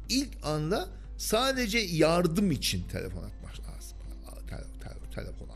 [0.09, 0.88] ilk anda
[1.18, 3.98] sadece yardım için telefon atmak lazım.
[4.50, 5.48] Tel, tel, telefon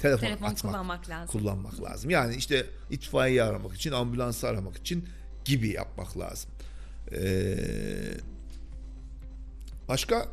[0.00, 1.26] telefon, Telefon atmak, kullanmak lazım.
[1.40, 2.10] kullanmak lazım.
[2.10, 5.08] Yani işte itfaiye aramak için, ambulansı aramak için
[5.44, 6.50] gibi yapmak lazım.
[7.12, 7.56] Ee,
[9.88, 10.28] başka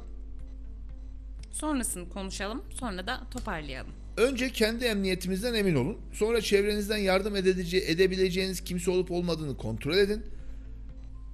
[1.60, 2.64] Sonrasını konuşalım.
[2.80, 3.92] Sonra da toparlayalım.
[4.18, 5.98] Önce kendi emniyetimizden emin olun.
[6.14, 10.24] Sonra çevrenizden yardım edilece- edebileceğiniz kimse olup olmadığını kontrol edin.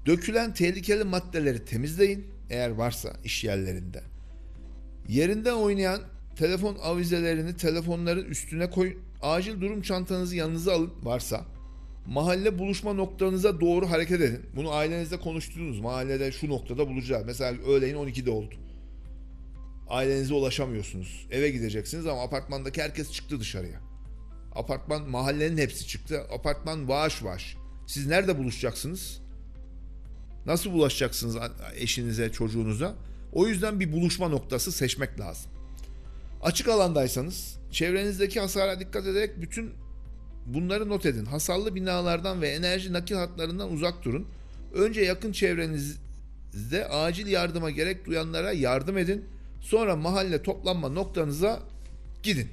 [0.06, 4.02] Dökülen tehlikeli maddeleri temizleyin eğer varsa iş yerlerinde.
[5.08, 6.02] Yerinden oynayan
[6.36, 8.96] telefon avizelerini telefonların üstüne koyun.
[9.22, 11.46] Acil durum çantanızı yanınıza alın varsa.
[12.08, 14.42] Mahalle buluşma noktanıza doğru hareket edin.
[14.56, 15.80] Bunu ailenizle konuştunuz.
[15.80, 17.24] Mahallede şu noktada bulacağız.
[17.26, 18.56] Mesela öğleyin 12'de oldu
[19.90, 21.28] ailenize ulaşamıyorsunuz.
[21.32, 23.82] Eve gideceksiniz ama apartmandaki herkes çıktı dışarıya.
[24.56, 26.22] Apartman mahallenin hepsi çıktı.
[26.32, 27.58] Apartman vaş vaş.
[27.88, 29.22] Siz nerede buluşacaksınız?
[30.46, 31.38] Nasıl bulaşacaksınız
[31.76, 32.96] eşinize, çocuğunuza?
[33.34, 35.52] O yüzden bir buluşma noktası seçmek lazım.
[36.42, 39.72] Açık alandaysanız çevrenizdeki hasara dikkat ederek bütün
[40.46, 41.26] bunları not edin.
[41.26, 44.28] Hasarlı binalardan ve enerji nakil hatlarından uzak durun.
[44.74, 49.26] Önce yakın çevrenizde acil yardıma gerek duyanlara yardım edin.
[49.62, 51.60] Sonra mahalle toplanma noktanıza
[52.24, 52.50] gidin.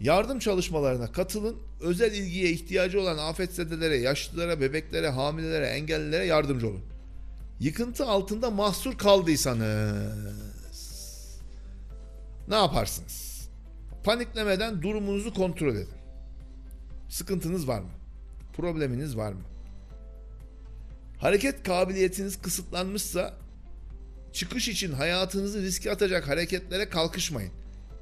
[0.00, 1.56] Yardım çalışmalarına katılın.
[1.80, 6.82] Özel ilgiye ihtiyacı olan afetzedelere, yaşlılara, bebeklere, hamilelere, engellilere yardımcı olun.
[7.60, 10.50] Yıkıntı altında mahsur kaldıysanız
[12.48, 13.48] ne yaparsınız?
[14.04, 15.88] Paniklemeden durumunuzu kontrol edin.
[17.08, 17.90] Sıkıntınız var mı?
[18.56, 19.40] Probleminiz var mı?
[21.18, 23.34] Hareket kabiliyetiniz kısıtlanmışsa
[24.32, 27.52] çıkış için hayatınızı riske atacak hareketlere kalkışmayın.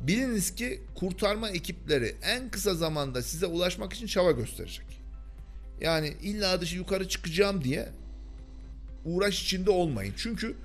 [0.00, 4.86] Biliniz ki kurtarma ekipleri en kısa zamanda size ulaşmak için çaba gösterecek.
[5.80, 7.88] Yani illa dışı yukarı çıkacağım diye
[9.04, 10.14] uğraş içinde olmayın.
[10.16, 10.56] Çünkü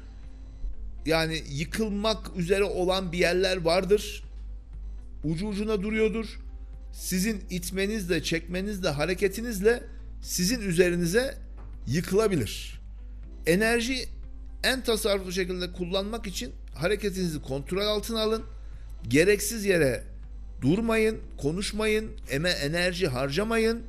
[1.06, 4.24] yani yıkılmak üzere olan bir yerler vardır.
[5.24, 6.40] Ucu ucuna duruyordur.
[6.94, 9.84] Sizin itmenizle, çekmenizle, hareketinizle
[10.22, 11.38] sizin üzerinize
[11.88, 12.80] yıkılabilir.
[13.46, 14.06] Enerji
[14.64, 18.44] en tasarruflu şekilde kullanmak için hareketinizi kontrol altına alın.
[19.08, 20.04] Gereksiz yere
[20.62, 23.84] durmayın, konuşmayın, eme enerji harcamayın.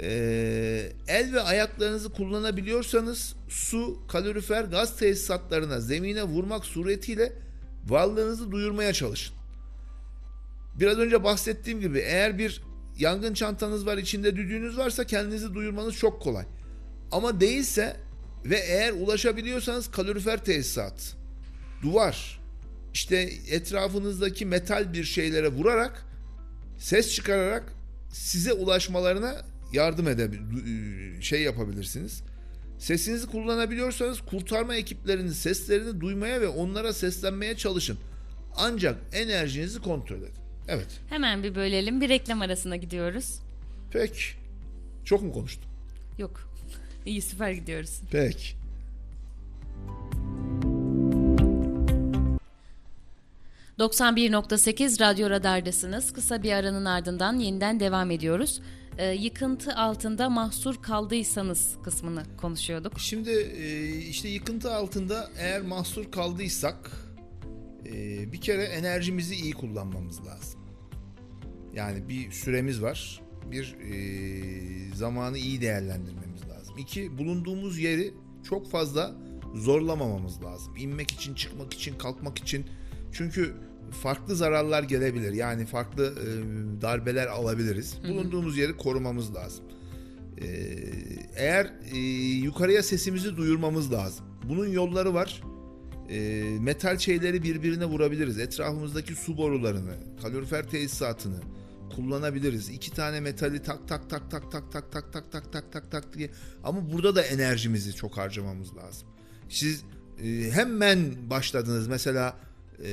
[0.00, 7.32] Ee, el ve ayaklarınızı kullanabiliyorsanız su, kalorifer, gaz tesisatlarına, zemine vurmak suretiyle
[7.88, 9.36] varlığınızı duyurmaya çalışın.
[10.80, 12.62] Biraz önce bahsettiğim gibi eğer bir
[12.98, 16.44] yangın çantanız var, içinde düdüğünüz varsa kendinizi duyurmanız çok kolay.
[17.12, 17.96] Ama değilse
[18.44, 21.16] ve eğer ulaşabiliyorsanız kalorifer tesisat,
[21.82, 22.40] duvar,
[22.94, 23.16] işte
[23.50, 26.04] etrafınızdaki metal bir şeylere vurarak,
[26.78, 27.72] ses çıkararak
[28.12, 29.36] size ulaşmalarına
[29.72, 32.22] yardım edebilir, şey yapabilirsiniz.
[32.78, 37.98] Sesinizi kullanabiliyorsanız kurtarma ekiplerinin seslerini duymaya ve onlara seslenmeye çalışın.
[38.56, 40.30] Ancak enerjinizi kontrol edin.
[40.68, 41.00] Evet.
[41.08, 42.00] Hemen bir bölelim.
[42.00, 43.38] Bir reklam arasına gidiyoruz.
[43.92, 44.22] Peki.
[45.04, 45.70] Çok mu konuştum?
[46.18, 46.51] Yok.
[47.06, 48.00] İyi süper gidiyoruz.
[48.10, 48.62] Peki.
[53.78, 56.12] ...91.8 Radyo Radar'dasınız.
[56.12, 58.60] Kısa bir aranın ardından yeniden devam ediyoruz.
[58.98, 63.00] Ee, yıkıntı altında mahsur kaldıysanız kısmını konuşuyorduk.
[63.00, 66.90] Şimdi e, işte yıkıntı altında eğer mahsur kaldıysak...
[67.86, 70.60] E, ...bir kere enerjimizi iyi kullanmamız lazım.
[71.74, 73.20] Yani bir süremiz var.
[73.50, 76.31] Bir e, zamanı iyi değerlendirmemiz.
[76.78, 78.14] İki, bulunduğumuz yeri
[78.48, 79.14] çok fazla
[79.54, 80.76] zorlamamamız lazım.
[80.76, 82.66] İnmek için, çıkmak için, kalkmak için.
[83.12, 83.54] Çünkü
[83.90, 85.32] farklı zararlar gelebilir.
[85.32, 86.28] Yani farklı e,
[86.82, 87.98] darbeler alabiliriz.
[88.08, 89.64] Bulunduğumuz yeri korumamız lazım.
[90.38, 90.46] E,
[91.36, 91.98] eğer e,
[92.44, 94.26] yukarıya sesimizi duyurmamız lazım.
[94.48, 95.42] Bunun yolları var.
[96.10, 98.38] E, metal şeyleri birbirine vurabiliriz.
[98.38, 101.40] Etrafımızdaki su borularını, kalorifer tesisatını,
[101.96, 102.68] kullanabiliriz.
[102.68, 106.18] İki tane metali tak tak tak tak tak tak tak tak tak tak tak tak
[106.18, 106.30] diye.
[106.64, 109.08] Ama burada da enerjimizi çok harcamamız lazım.
[109.48, 109.84] Siz
[110.24, 112.36] e, hemen başladınız mesela
[112.84, 112.90] e,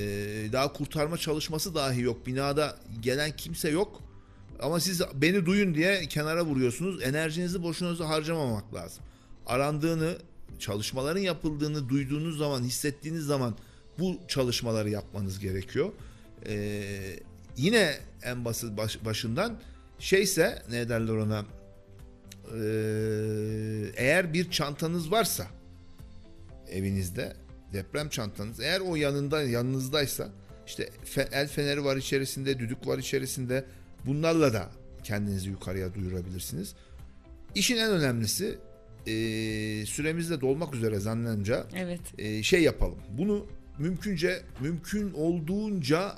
[0.52, 2.28] daha kurtarma çalışması dahi yok.
[2.28, 4.02] Binada gelen kimse yok.
[4.62, 7.04] Ama siz beni duyun diye kenara vuruyorsunuz.
[7.04, 9.04] Enerjinizi boşuna harcamamak lazım.
[9.46, 10.18] Arandığını,
[10.60, 13.56] çalışmaların yapıldığını duyduğunuz zaman, hissettiğiniz zaman
[14.00, 15.92] bu çalışmaları yapmanız gerekiyor.
[16.46, 17.29] Eee
[17.60, 19.60] yine en basit baş- başından
[20.00, 21.46] şeyse ne derler ona
[22.56, 25.48] Ee, eğer bir çantanız varsa
[26.70, 27.34] evinizde
[27.74, 30.30] deprem çantanız eğer o yanında yanınızdaysa
[30.68, 30.90] işte
[31.32, 33.66] el feneri var içerisinde düdük var içerisinde
[34.06, 34.70] bunlarla da
[35.04, 36.76] kendinizi yukarıya duyurabilirsiniz.
[37.56, 38.58] İşin en önemlisi
[39.08, 39.12] e,
[39.86, 42.02] süremiz de dolmak üzere zannınca Evet.
[42.18, 43.00] e, şey yapalım.
[43.18, 43.48] Bunu
[43.80, 46.16] mümkünce mümkün olduğunca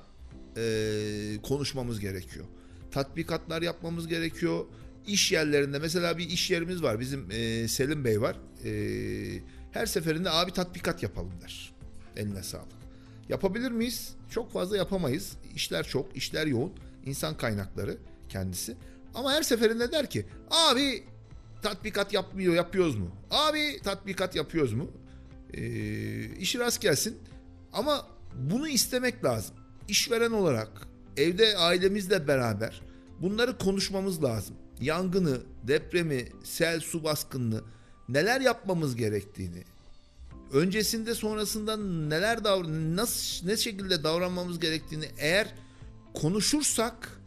[0.58, 2.46] e, konuşmamız gerekiyor.
[2.92, 4.66] Tatbikatlar yapmamız gerekiyor.
[5.08, 7.00] İş yerlerinde mesela bir iş yerimiz var.
[7.00, 8.38] Bizim e, Selim Bey var.
[8.66, 8.72] E,
[9.72, 11.74] her seferinde abi tatbikat yapalım der.
[12.16, 12.82] Eline sağlık.
[13.30, 14.14] Yapabilir miyiz?
[14.30, 15.34] Çok fazla yapamayız.
[15.56, 16.74] İşler çok, işler yoğun.
[17.06, 17.98] İnsan kaynakları
[18.30, 18.76] kendisi.
[19.16, 21.04] Ama her seferinde der ki abi
[21.62, 23.16] tatbikat yapmıyor, yapıyoruz mu?
[23.32, 24.92] Abi tatbikat yapıyoruz mu?
[25.54, 25.62] e,
[26.36, 27.18] işi rast gelsin.
[27.74, 29.56] Ama bunu istemek lazım.
[29.92, 30.88] İşveren olarak
[31.18, 32.82] evde ailemizle beraber
[33.22, 34.56] bunları konuşmamız lazım.
[34.82, 37.62] Yangını, depremi, sel, su baskınını
[38.10, 39.64] neler yapmamız gerektiğini,
[40.54, 45.54] öncesinde sonrasında neler davran nasıl ne şekilde davranmamız gerektiğini eğer
[46.14, 47.22] konuşursak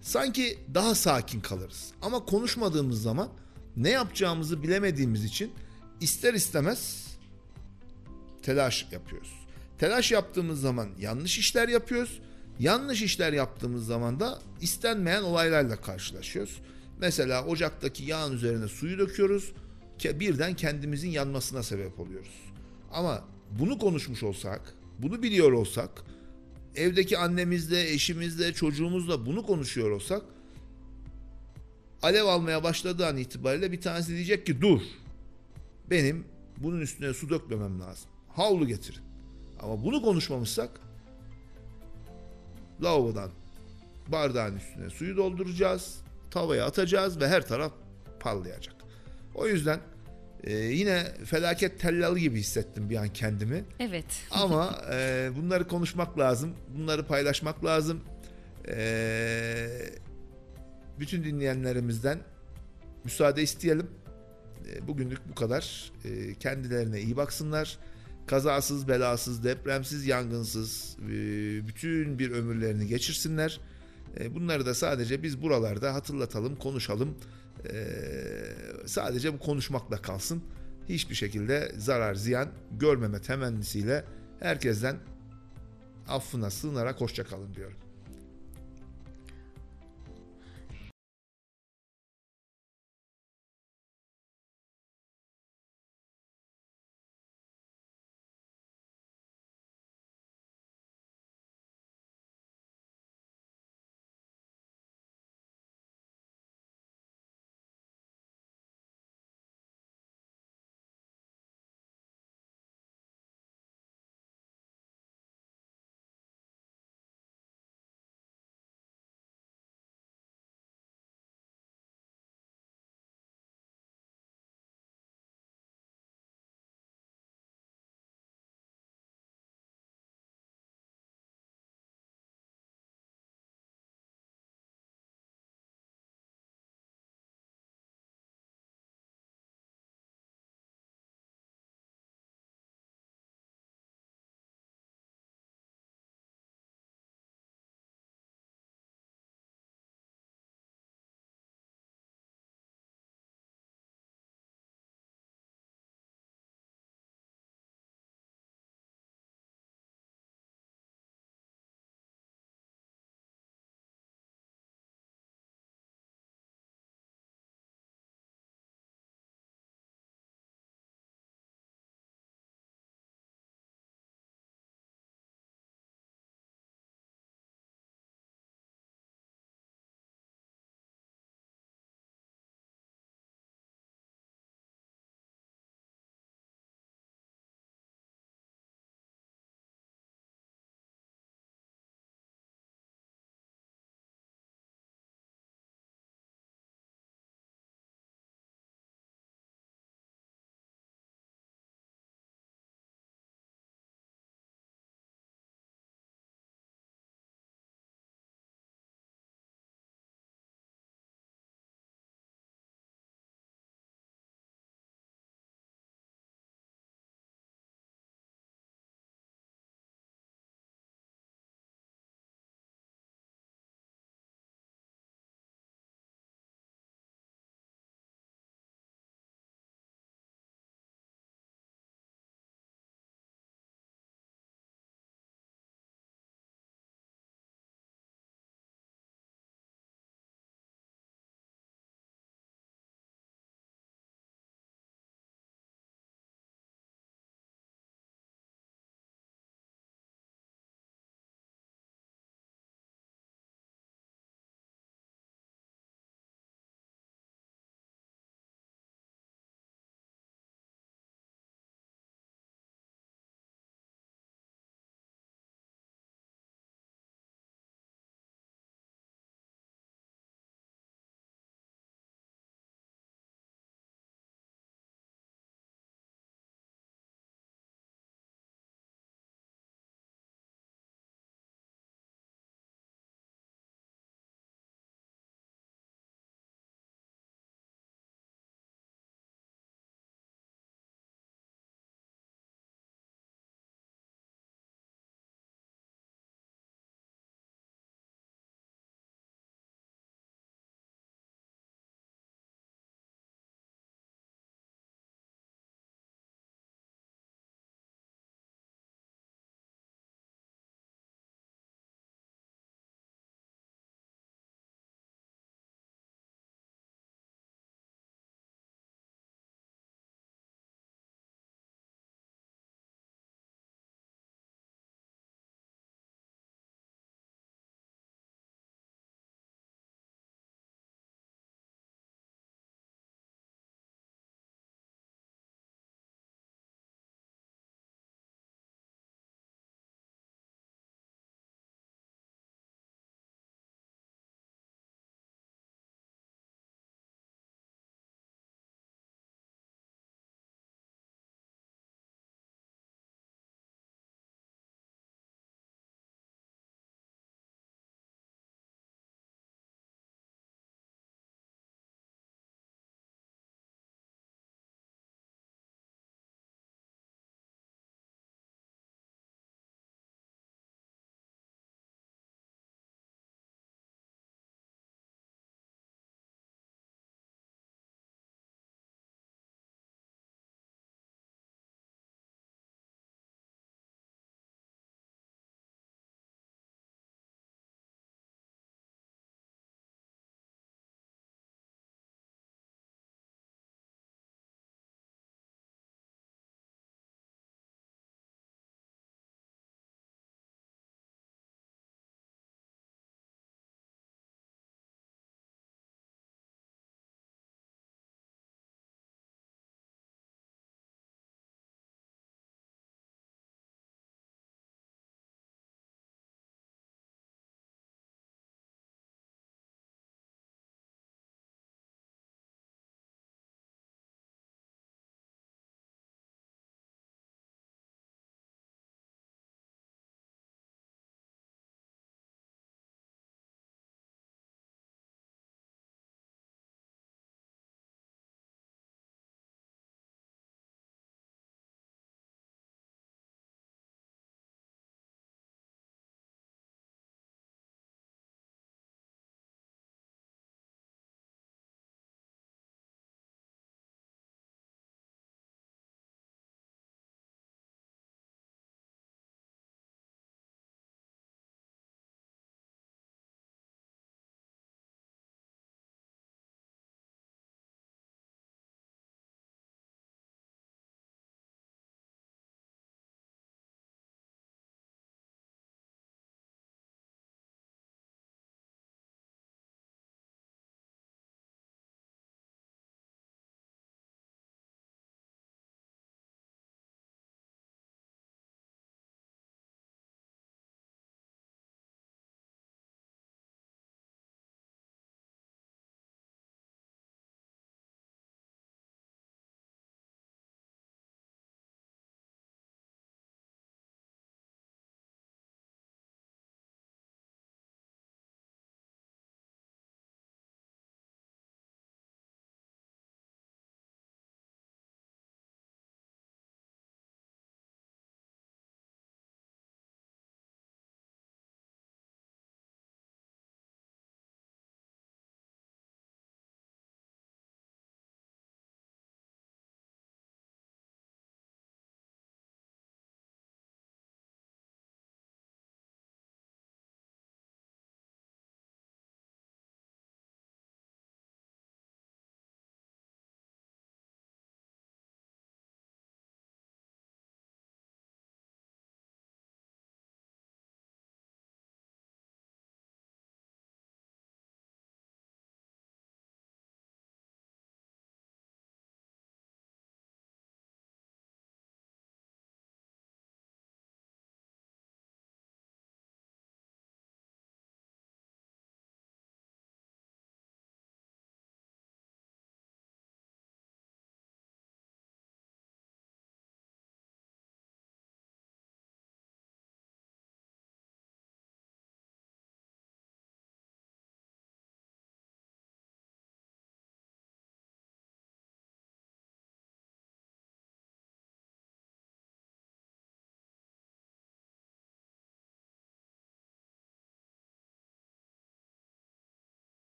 [0.00, 1.90] sanki daha sakin kalırız.
[2.02, 3.28] Ama konuşmadığımız zaman
[3.76, 5.52] ne yapacağımızı bilemediğimiz için
[6.00, 7.06] ister istemez
[8.42, 9.45] telaş yapıyoruz.
[9.78, 12.20] Telaş yaptığımız zaman yanlış işler yapıyoruz.
[12.58, 16.60] Yanlış işler yaptığımız zaman da istenmeyen olaylarla karşılaşıyoruz.
[16.98, 19.52] Mesela ocaktaki yağın üzerine suyu döküyoruz.
[20.04, 22.42] Birden kendimizin yanmasına sebep oluyoruz.
[22.92, 25.90] Ama bunu konuşmuş olsak, bunu biliyor olsak,
[26.76, 30.22] evdeki annemizle, eşimizle, çocuğumuzla bunu konuşuyor olsak
[32.02, 34.80] alev almaya başladığı an itibariyle bir tanesi diyecek ki dur
[35.90, 36.24] benim
[36.56, 38.10] bunun üstüne su dökmemem lazım.
[38.28, 39.05] Havlu getirin.
[39.60, 40.70] Ama bunu konuşmamışsak
[42.82, 43.30] lavabodan
[44.08, 45.98] bardağın üstüne suyu dolduracağız,
[46.30, 47.72] tavaya atacağız ve her taraf
[48.20, 48.74] parlayacak.
[49.34, 49.80] O yüzden
[50.44, 53.64] e, yine felaket tellalı gibi hissettim bir an kendimi.
[53.78, 54.04] Evet.
[54.30, 56.54] Ama e, bunları konuşmak lazım.
[56.76, 58.00] Bunları paylaşmak lazım.
[58.68, 59.68] E,
[61.00, 62.18] bütün dinleyenlerimizden
[63.04, 63.90] müsaade isteyelim.
[64.72, 65.92] E, bugünlük bu kadar.
[66.04, 67.78] E, kendilerine iyi baksınlar.
[68.26, 71.08] Kazasız, belasız, depremsiz, yangınsız e,
[71.66, 73.60] bütün bir ömürlerini geçirsinler.
[74.20, 77.18] E, bunları da sadece biz buralarda hatırlatalım, konuşalım.
[77.72, 77.86] E,
[78.86, 80.42] sadece bu konuşmakla kalsın.
[80.88, 84.04] Hiçbir şekilde zarar, ziyan görmeme temennisiyle
[84.40, 84.96] herkesten
[86.08, 87.85] affına sığınarak hoşça kalın diyorum.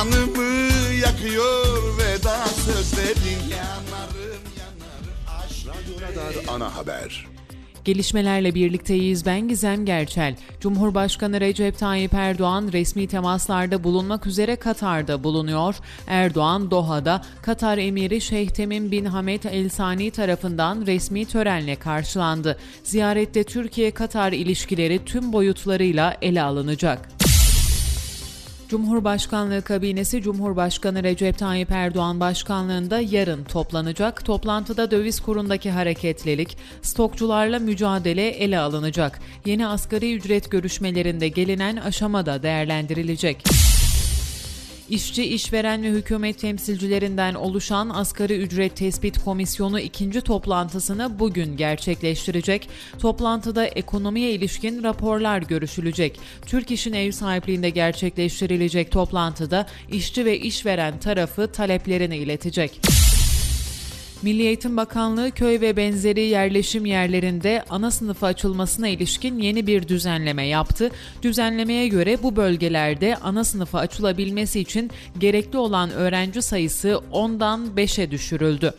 [0.00, 0.72] Canımı
[1.02, 5.66] yakıyor veda sözlerin Yanarım yanarım aşk
[6.00, 7.26] Radar Ana Haber.
[7.84, 9.26] Gelişmelerle birlikteyiz.
[9.26, 10.36] Ben Gizem Gerçel.
[10.60, 15.76] Cumhurbaşkanı Recep Tayyip Erdoğan resmi temaslarda bulunmak üzere Katar'da bulunuyor.
[16.06, 22.58] Erdoğan Doha'da Katar emiri Şeyh Temim bin Hamed El Sani tarafından resmi törenle karşılandı.
[22.84, 27.19] Ziyarette Türkiye-Katar ilişkileri tüm boyutlarıyla ele alınacak.
[28.70, 34.24] Cumhurbaşkanlığı kabinesi Cumhurbaşkanı Recep Tayyip Erdoğan başkanlığında yarın toplanacak.
[34.24, 39.20] Toplantıda döviz kurundaki hareketlilik, stokçularla mücadele ele alınacak.
[39.46, 43.44] Yeni asgari ücret görüşmelerinde gelinen aşamada değerlendirilecek.
[44.90, 52.68] İşçi, işveren ve hükümet temsilcilerinden oluşan Asgari Ücret Tespit Komisyonu ikinci toplantısını bugün gerçekleştirecek.
[52.98, 56.20] Toplantıda ekonomiye ilişkin raporlar görüşülecek.
[56.46, 62.80] Türk İş'in ev sahipliğinde gerçekleştirilecek toplantıda işçi ve işveren tarafı taleplerini iletecek.
[64.22, 70.46] Milli Eğitim Bakanlığı köy ve benzeri yerleşim yerlerinde ana sınıfı açılmasına ilişkin yeni bir düzenleme
[70.46, 70.90] yaptı.
[71.22, 78.74] Düzenlemeye göre bu bölgelerde ana sınıfı açılabilmesi için gerekli olan öğrenci sayısı 10'dan 5'e düşürüldü.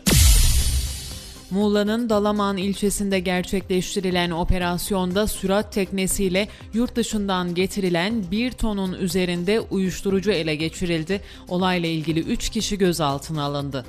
[1.50, 10.54] Muğla'nın Dalaman ilçesinde gerçekleştirilen operasyonda sürat teknesiyle yurt dışından getirilen bir tonun üzerinde uyuşturucu ele
[10.54, 11.20] geçirildi.
[11.48, 13.84] Olayla ilgili 3 kişi gözaltına alındı.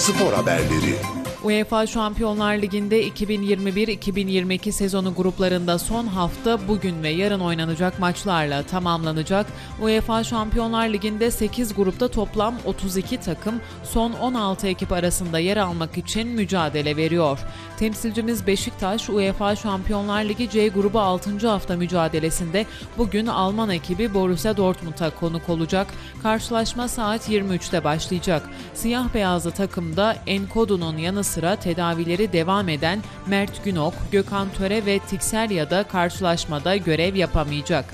[0.00, 1.19] Spor haberleri.
[1.44, 9.46] UEFA Şampiyonlar Ligi'nde 2021-2022 sezonu gruplarında son hafta bugün ve yarın oynanacak maçlarla tamamlanacak.
[9.82, 16.28] UEFA Şampiyonlar Ligi'nde 8 grupta toplam 32 takım son 16 ekip arasında yer almak için
[16.28, 17.38] mücadele veriyor.
[17.78, 21.48] Temsilcimiz Beşiktaş UEFA Şampiyonlar Ligi C grubu 6.
[21.48, 22.66] hafta mücadelesinde
[22.98, 25.86] bugün Alman ekibi Borussia Dortmund'a konuk olacak.
[26.22, 28.42] Karşılaşma saat 23'te başlayacak.
[28.74, 35.82] Siyah beyazlı takımda Enkodu'nun yanı sıra tedavileri devam eden Mert Günok, Gökhan Töre ve Tikserya'da
[35.82, 37.84] karşılaşmada görev yapamayacak.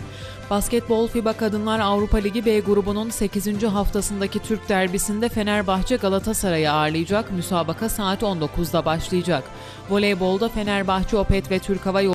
[0.51, 3.63] Basketbol FIBA Kadınlar Avrupa Ligi B grubunun 8.
[3.63, 7.31] haftasındaki Türk derbisinde Fenerbahçe Galatasaray'ı ağırlayacak.
[7.31, 9.45] Müsabaka saat 19'da başlayacak.
[9.91, 12.15] Voleybolda Fenerbahçe Opet ve Türk Hava Yolları